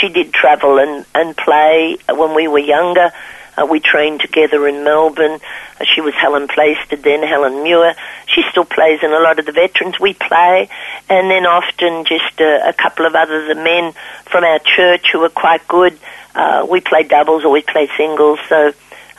she 0.00 0.08
did 0.08 0.32
travel 0.32 0.78
and 0.78 1.04
and 1.14 1.36
play 1.36 1.98
when 2.08 2.34
we 2.34 2.48
were 2.48 2.58
younger. 2.58 3.12
Uh, 3.54 3.66
we 3.66 3.80
trained 3.80 4.20
together 4.20 4.66
in 4.66 4.82
Melbourne. 4.82 5.38
Uh, 5.78 5.84
she 5.84 6.00
was 6.00 6.14
Helen 6.14 6.48
Plaisted, 6.48 7.02
then 7.02 7.22
Helen 7.22 7.62
Muir. 7.62 7.94
She 8.26 8.42
still 8.50 8.64
plays 8.64 9.00
in 9.02 9.12
a 9.12 9.20
lot 9.20 9.38
of 9.38 9.44
the 9.44 9.52
veterans 9.52 10.00
we 10.00 10.14
play, 10.14 10.70
and 11.08 11.30
then 11.30 11.46
often 11.46 12.04
just 12.04 12.40
uh, 12.40 12.60
a 12.68 12.72
couple 12.72 13.06
of 13.06 13.14
other 13.14 13.46
the 13.46 13.54
men 13.54 13.92
from 14.26 14.44
our 14.44 14.58
church 14.58 15.06
who 15.12 15.22
are 15.22 15.28
quite 15.28 15.66
good. 15.68 15.98
Uh, 16.34 16.66
we 16.68 16.80
play 16.80 17.02
doubles 17.02 17.44
or 17.44 17.50
we 17.50 17.62
play 17.62 17.88
singles. 17.96 18.38
So, 18.48 18.72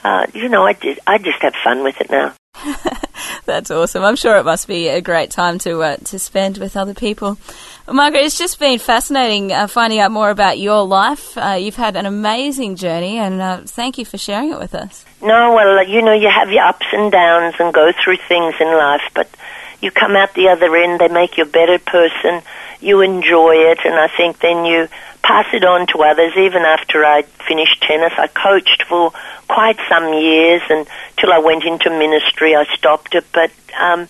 uh, 0.03 0.25
you 0.33 0.49
know, 0.49 0.65
I 0.65 0.73
just, 0.73 0.99
I 1.05 1.17
just 1.17 1.41
have 1.41 1.53
fun 1.63 1.83
with 1.83 2.01
it 2.01 2.09
now. 2.09 2.33
That's 3.45 3.71
awesome. 3.71 4.03
I'm 4.03 4.15
sure 4.15 4.37
it 4.37 4.45
must 4.45 4.67
be 4.67 4.87
a 4.87 5.01
great 5.01 5.31
time 5.31 5.57
to 5.59 5.81
uh, 5.81 5.97
to 5.97 6.19
spend 6.19 6.57
with 6.57 6.77
other 6.77 6.93
people. 6.93 7.37
Margaret, 7.91 8.23
it's 8.23 8.37
just 8.37 8.59
been 8.59 8.79
fascinating 8.79 9.51
uh, 9.51 9.67
finding 9.67 9.99
out 9.99 10.11
more 10.11 10.29
about 10.29 10.59
your 10.59 10.85
life. 10.85 11.37
Uh, 11.37 11.57
you've 11.59 11.75
had 11.75 11.97
an 11.97 12.05
amazing 12.05 12.75
journey, 12.75 13.17
and 13.17 13.41
uh, 13.41 13.61
thank 13.65 13.97
you 13.97 14.05
for 14.05 14.17
sharing 14.17 14.51
it 14.51 14.59
with 14.59 14.73
us. 14.75 15.05
No, 15.21 15.53
well, 15.53 15.85
you 15.87 16.01
know, 16.01 16.13
you 16.13 16.29
have 16.29 16.49
your 16.49 16.63
ups 16.63 16.85
and 16.93 17.11
downs 17.11 17.55
and 17.59 17.73
go 17.73 17.91
through 18.03 18.17
things 18.27 18.55
in 18.59 18.67
life, 18.67 19.03
but 19.13 19.29
you 19.83 19.91
come 19.91 20.15
out 20.15 20.33
the 20.33 20.47
other 20.47 20.75
end, 20.75 20.99
they 20.99 21.09
make 21.09 21.37
you 21.37 21.43
a 21.43 21.47
better 21.47 21.77
person, 21.77 22.41
you 22.79 23.01
enjoy 23.01 23.55
it, 23.71 23.79
and 23.85 23.95
I 23.95 24.07
think 24.07 24.39
then 24.39 24.65
you 24.65 24.87
pass 25.21 25.45
it 25.53 25.63
on 25.63 25.87
to 25.87 26.03
others. 26.03 26.33
Even 26.37 26.63
after 26.63 27.05
I 27.05 27.23
finished 27.47 27.81
tennis, 27.81 28.13
I 28.17 28.27
coached 28.27 28.83
for 28.87 29.11
quite 29.47 29.77
some 29.89 30.13
years 30.13 30.61
and 30.69 30.87
till 31.17 31.31
I 31.31 31.39
went 31.39 31.63
into 31.65 31.89
ministry. 31.89 32.55
I 32.55 32.65
stopped 32.75 33.13
it, 33.13 33.25
but 33.33 33.51
um, 33.79 34.07